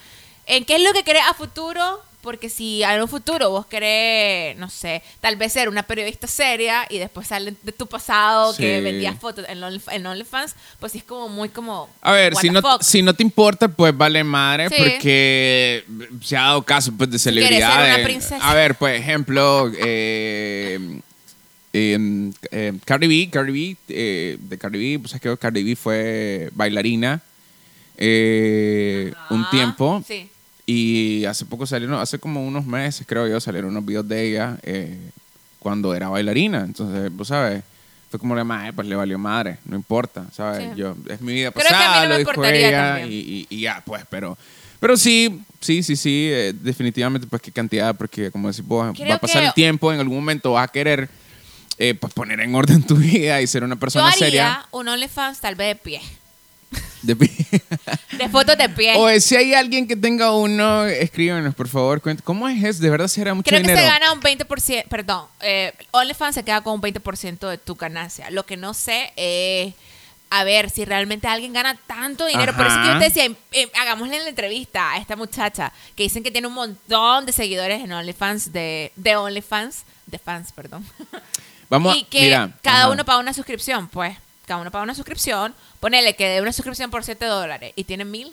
en 0.47 0.65
qué 0.65 0.77
es 0.77 0.83
lo 0.83 0.93
que 0.93 1.03
querés 1.05 1.23
a 1.29 1.35
futuro, 1.35 2.01
porque 2.21 2.49
si 2.49 2.85
en 2.85 3.03
un 3.03 3.09
futuro 3.09 3.51
vos 3.51 3.67
querés, 3.67 4.57
no 4.57 4.71
sé, 4.71 5.03
tal 5.21 5.35
vez 5.35 5.53
ser 5.53 5.69
una 5.69 5.83
periodista 5.83 6.29
seria 6.29 6.87
y 6.89 6.99
después 6.99 7.27
salen 7.27 7.57
de 7.65 7.73
tu 7.73 7.89
pasado 7.89 8.57
que 8.57 8.79
Sí. 8.79 8.85
vendías 8.85 9.19
fotos 9.19 9.45
en, 9.49 9.59
Only- 9.61 9.83
en 9.93 10.07
OnlyFans, 10.07 10.55
pues 10.79 10.93
sí 10.93 10.99
es 10.99 11.05
como 11.05 11.29
muy 11.29 11.49
como... 11.49 11.91
A 12.01 12.13
ver, 12.13 12.37
si 12.37 12.49
no, 12.49 12.63
fuck. 12.63 12.81
si 12.83 13.03
no 13.03 13.13
te 13.13 13.25
importa, 13.25 13.67
pues 13.67 13.97
vale 13.97 14.23
madre, 14.23 14.69
Sí. 14.69 14.77
porque 14.79 15.85
se 16.23 16.37
ha 16.37 16.43
dado 16.43 16.63
caso 16.63 16.93
pues, 16.97 17.11
de 17.11 17.19
quieres 17.19 17.23
ser 17.25 17.33
una 17.35 17.43
celebridades. 17.73 18.05
princesa. 18.05 18.39
A 18.51 18.55
ver, 18.55 18.77
por 18.77 18.91
ejemplo, 18.91 19.73
eh, 19.81 21.01
em, 21.73 22.33
eh, 22.53 22.73
Cardi 22.85 23.07
B, 23.09 23.31
Cardi 23.33 23.53
B, 23.53 23.77
eh, 23.89 24.37
de 24.41 24.59
Cardi 24.59 24.79
B, 24.93 24.99
pues 25.01 25.15
es 25.15 25.21
que 25.21 25.37
Cardi 25.37 25.65
B 25.65 25.75
fue 25.75 26.51
bailarina 26.55 27.21
eh, 28.05 29.15
un 29.31 29.49
tiempo. 29.51 30.03
Sí. 30.07 30.29
Y 30.67 31.25
hace 31.25 31.45
poco 31.45 31.67
salieron, 31.67 31.99
hace 32.01 32.19
como 32.19 32.45
unos 32.47 32.65
meses, 32.67 33.07
creo 33.07 33.27
yo, 33.29 33.41
salieron 33.41 33.71
unos 33.71 33.85
videos 33.85 34.07
de 34.09 34.29
ella 34.29 34.59
eh, 34.63 34.97
cuando 35.59 35.95
era 35.95 36.09
bailarina. 36.09 36.61
Entonces, 36.65 37.11
vos 37.15 37.29
sabes, 37.29 37.63
fue 38.11 38.19
como 38.19 38.35
la 38.35 38.45
madre, 38.45 38.73
pues 38.73 38.87
le 38.89 38.95
valió 38.97 39.19
madre, 39.19 39.59
no 39.65 39.77
importa, 39.77 40.25
¿sabes? 40.33 40.71
Sí. 40.71 40.77
Yo, 40.77 40.97
es 41.09 41.21
mi 41.21 41.33
vida 41.33 41.51
Creo 41.53 41.67
que 41.67 41.75
a 41.75 41.79
mí 41.79 41.85
pasada, 41.85 42.03
no 42.05 42.09
lo 42.13 42.19
dijo 42.19 42.45
ella 42.45 43.07
y, 43.07 43.15
y- 43.15 43.47
y 43.57 43.61
ya, 43.63 43.83
pues, 43.85 44.05
pero, 44.11 44.37
pero 44.81 44.97
sí, 44.97 45.41
sí, 45.61 45.83
sí, 45.83 45.97
sí, 45.97 46.29
eh, 46.31 46.53
definitivamente, 46.61 47.27
pues 47.27 47.41
qué 47.43 47.51
cantidad, 47.53 47.95
porque 47.97 48.31
como 48.31 48.49
decís 48.49 48.65
vos, 48.67 48.87
va 48.87 49.15
a 49.15 49.19
pasar 49.19 49.43
que- 49.43 49.49
el 49.49 49.55
tiempo, 49.55 49.93
en 49.93 50.01
algún 50.01 50.17
momento 50.17 50.53
vas 50.53 50.69
a 50.69 50.73
querer, 50.73 51.09
eh, 51.79 51.95
pues, 51.95 52.13
poner 52.13 52.39
en 52.41 52.55
orden 52.55 52.83
tu 52.87 52.97
vida 52.97 53.41
y 53.41 53.47
ser 53.47 53.65
una 53.65 53.75
Yo 53.75 53.81
persona 53.81 54.07
haría 54.09 54.19
seria. 54.19 54.67
un 54.71 54.89
OnlyFans 54.89 55.41
tal 55.41 55.55
vez 55.57 55.69
de 55.69 55.77
pie. 55.77 56.01
De- 57.03 57.15
De 58.17 58.29
fotos 58.29 58.57
de 58.57 58.69
pie. 58.69 58.95
o 58.97 59.09
si 59.21 59.35
hay 59.37 59.55
alguien 59.55 59.89
que 59.89 59.97
tenga 59.97 60.33
uno, 60.35 60.85
escríbanos, 60.87 61.55
por 61.55 61.67
favor, 61.69 62.01
¿cómo 62.23 62.49
es 62.49 62.63
eso? 62.63 62.83
De 62.83 62.91
verdad 62.91 63.09
será 63.09 63.35
mucho 63.35 63.49
Creo 63.49 63.61
que 63.61 63.69
dinero. 63.69 63.81
se 63.81 63.87
gana 63.87 64.13
un 64.13 64.21
20%, 64.21 64.85
perdón, 64.89 65.27
eh, 65.41 65.73
OnlyFans 65.91 66.35
se 66.37 66.45
queda 66.45 66.61
con 66.61 66.75
un 66.75 66.81
20% 66.83 67.49
de 67.49 67.59
tu 67.59 67.75
ganancia. 67.75 68.31
Lo 68.31 68.47
que 68.47 68.57
no 68.57 68.73
sé 68.75 69.13
es, 69.17 69.75
a 70.31 70.45
ver, 70.45 70.71
si 70.71 70.85
realmente 70.85 71.27
alguien 71.27 71.53
gana 71.53 71.77
tanto 71.87 72.25
dinero. 72.27 72.55
Por 72.57 72.67
eso 72.67 72.77
que 72.77 72.85
yo 72.85 72.91
Ajá. 72.93 72.99
te 73.01 73.05
decía, 73.07 73.25
eh, 73.53 73.71
hagámosle 73.81 74.19
la 74.23 74.29
entrevista 74.29 74.93
a 74.93 74.99
esta 74.99 75.17
muchacha 75.17 75.73
que 75.97 76.05
dicen 76.05 76.23
que 76.23 76.31
tiene 76.31 76.47
un 76.47 76.55
montón 76.55 77.27
de 77.27 77.33
seguidores 77.33 77.83
en 77.83 77.93
OnlyFans, 77.93 78.53
de, 78.53 78.93
de 78.97 79.17
OnlyFans, 79.17 79.83
de 80.07 80.19
fans, 80.19 80.53
perdón. 80.53 80.87
Vamos, 81.69 81.97
y 81.99 82.05
que 82.05 82.21
mira, 82.23 82.51
cada 82.63 82.83
ajá. 82.85 82.91
uno 82.91 83.05
paga 83.05 83.19
una 83.19 83.33
suscripción, 83.35 83.89
pues. 83.89 84.17
Cada 84.47 84.61
uno 84.61 84.71
paga 84.71 84.85
una 84.85 84.95
suscripción. 84.95 85.55
Ponele 85.81 86.17
que 86.17 86.29
de 86.29 86.41
una 86.41 86.53
suscripción 86.53 86.91
por 86.91 87.05
7 87.05 87.25
dólares 87.25 87.73
y 87.77 87.85
tiene 87.85 88.05
mil. 88.05 88.33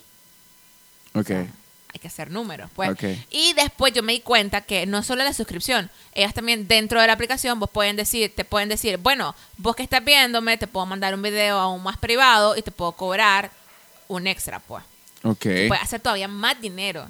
Ok. 1.13 1.31
hay 1.31 1.99
que 1.99 2.07
hacer 2.07 2.29
números, 2.29 2.69
pues. 2.75 2.89
Ok. 2.91 3.03
Y 3.31 3.53
después 3.53 3.93
yo 3.93 4.03
me 4.03 4.13
di 4.13 4.19
cuenta 4.19 4.61
que 4.61 4.85
no 4.85 5.01
solo 5.01 5.23
la 5.23 5.33
suscripción, 5.33 5.89
ellas 6.13 6.33
también 6.33 6.67
dentro 6.67 7.01
de 7.01 7.07
la 7.07 7.13
aplicación 7.13 7.59
vos 7.59 7.69
pueden 7.69 7.95
decir, 7.95 8.33
te 8.35 8.45
pueden 8.45 8.69
decir, 8.69 8.97
bueno, 8.97 9.35
vos 9.57 9.75
que 9.75 9.83
estás 9.83 10.03
viéndome, 10.05 10.57
te 10.57 10.67
puedo 10.67 10.85
mandar 10.85 11.15
un 11.15 11.21
video 11.21 11.57
aún 11.57 11.81
más 11.81 11.97
privado 11.97 12.55
y 12.55 12.61
te 12.61 12.71
puedo 12.71 12.91
cobrar 12.91 13.49
un 14.07 14.27
extra, 14.27 14.59
pues. 14.59 14.83
Ok. 15.23 15.45
Puedes 15.67 15.81
hacer 15.81 15.99
todavía 15.99 16.27
más 16.27 16.61
dinero. 16.61 17.09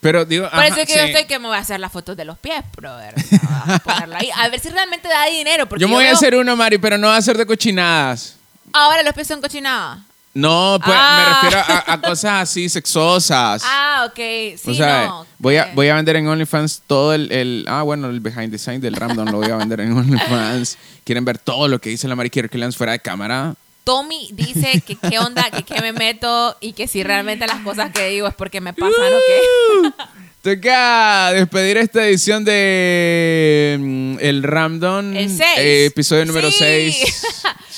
Pero 0.00 0.24
digo, 0.24 0.48
Por 0.48 0.58
ajá, 0.58 0.66
eso 0.68 0.80
es 0.80 0.86
que 0.86 0.94
yo 0.94 1.00
sí. 1.00 1.06
estoy 1.10 1.24
que 1.26 1.38
me 1.38 1.46
voy 1.48 1.56
a 1.56 1.60
hacer 1.60 1.78
las 1.78 1.92
fotos 1.92 2.16
de 2.16 2.24
los 2.24 2.38
pies, 2.38 2.62
brother. 2.76 3.14
O 3.14 3.20
sea, 3.20 3.80
voy 3.84 3.94
a 4.14 4.16
ahí. 4.18 4.30
A 4.34 4.48
ver 4.48 4.58
si 4.60 4.70
realmente 4.70 5.08
da 5.08 5.26
dinero. 5.26 5.68
Porque 5.68 5.82
Yo 5.82 5.88
me 5.88 5.94
voy 5.94 6.04
a 6.04 6.08
veo- 6.08 6.16
hacer 6.16 6.34
uno, 6.36 6.56
Mari, 6.56 6.78
pero 6.78 6.96
no 6.96 7.08
va 7.08 7.16
a 7.16 7.22
ser 7.22 7.36
de 7.36 7.44
cochinadas. 7.44 8.36
Ahora 8.72 9.02
los 9.02 9.12
pies 9.14 9.26
son 9.26 9.40
cochinadas. 9.42 9.98
No, 10.32 10.78
pues 10.82 10.96
Ah. 10.98 11.40
me 11.42 11.50
refiero 11.50 11.64
a, 11.68 11.92
a 11.92 12.00
cosas 12.00 12.42
así 12.42 12.68
sexosas. 12.68 13.62
Ah, 13.66 14.06
ok. 14.08 14.16
Sí, 14.56 14.70
o 14.70 14.74
sea, 14.74 15.06
no. 15.06 15.26
voy, 15.38 15.56
a, 15.56 15.66
que- 15.66 15.74
voy 15.74 15.88
a 15.88 15.94
vender 15.96 16.16
en 16.16 16.28
OnlyFans 16.28 16.82
todo 16.86 17.12
el, 17.12 17.30
el- 17.32 17.66
Ah, 17.68 17.82
bueno, 17.82 18.08
el 18.08 18.20
behind 18.20 18.50
the 18.52 18.58
scenes 18.58 18.80
del 18.80 18.94
Ramdon 18.94 19.26
lo 19.30 19.38
voy 19.38 19.50
a 19.50 19.56
vender 19.56 19.80
en 19.80 19.92
OnlyFans. 19.98 20.78
Quieren 21.04 21.24
ver 21.24 21.38
todo 21.38 21.68
lo 21.68 21.78
que 21.80 21.90
dice 21.90 22.06
la 22.08 22.14
Mari 22.16 22.30
Kirklands 22.30 22.76
fuera 22.76 22.92
de 22.92 23.00
cámara. 23.00 23.54
Tommy 23.84 24.28
dice 24.32 24.82
que 24.86 24.96
qué 24.96 25.18
onda, 25.18 25.50
que 25.50 25.62
qué 25.62 25.80
me 25.80 25.92
meto 25.92 26.56
y 26.60 26.72
que 26.72 26.86
si 26.86 27.02
realmente 27.02 27.46
las 27.46 27.60
cosas 27.62 27.92
que 27.92 28.08
digo 28.08 28.28
es 28.28 28.34
porque 28.34 28.60
me 28.60 28.72
pasan 28.72 28.92
o 28.92 29.18
qué. 29.26 30.04
Toca 30.42 31.32
despedir 31.32 31.76
esta 31.76 32.06
edición 32.06 32.44
de 32.44 33.76
mm, 33.78 34.16
El 34.20 34.42
Ramdon. 34.42 35.14
El 35.14 35.28
6. 35.28 35.40
eh, 35.58 35.84
episodio 35.86 36.24
número 36.24 36.50
Sí. 36.50 36.92
6. 36.92 37.22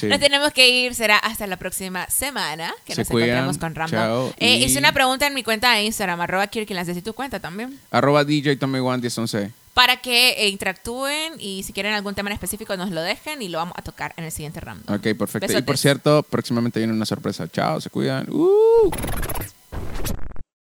Nos 0.09 0.18
tenemos 0.20 0.53
que 0.53 0.68
ir, 0.68 0.94
será 0.96 1.16
hasta 1.18 1.46
la 1.46 1.57
próxima 1.57 2.09
semana 2.09 2.72
que 2.85 2.94
Se 2.94 3.03
nos 3.03 3.09
cuidan. 3.09 3.44
encontremos 3.46 3.59
con. 3.59 3.88
Chao. 3.90 4.35
Eh, 4.38 4.57
Y- 4.57 4.64
Hice 4.64 4.79
una 4.81 4.92
pregunta 4.92 5.27
en 5.29 5.35
mi 5.35 5.42
cuenta 5.44 5.72
de 5.75 5.83
Instagram, 5.85 6.20
arroba 6.20 6.46
Kirkland, 6.48 6.87
decir 6.87 7.03
tu 7.05 7.12
cuenta 7.14 7.38
también. 7.40 7.79
Arroba 7.92 8.25
DJ 8.25 8.57
Tommy 8.57 8.81
One 8.81 8.98
1011. 8.98 9.51
Para 9.75 9.96
que 9.98 10.31
eh, 10.44 10.48
interactúen 10.48 11.35
y 11.38 11.62
si 11.62 11.72
quieren 11.72 11.94
algún 11.94 12.14
tema 12.14 12.31
en 12.31 12.35
específico 12.35 12.77
nos 12.77 12.90
lo 12.90 13.01
dejen 13.01 13.42
y 13.42 13.48
lo 13.48 13.59
vamos 13.59 13.75
a 13.77 13.83
tocar 13.83 14.12
en 14.16 14.25
el 14.25 14.33
siguiente 14.33 14.61
Rambo. 14.61 14.83
Ok, 14.92 15.16
perfecto. 15.16 15.57
Y 15.57 15.62
por 15.62 15.79
cierto, 15.79 16.22
próximamente 16.25 16.79
viene 16.81 16.92
una 16.92 17.07
sorpresa. 17.07 17.46
Chao, 17.48 17.81
se 17.81 17.88
cuidan. 17.88 18.27
Uh. 18.31 18.90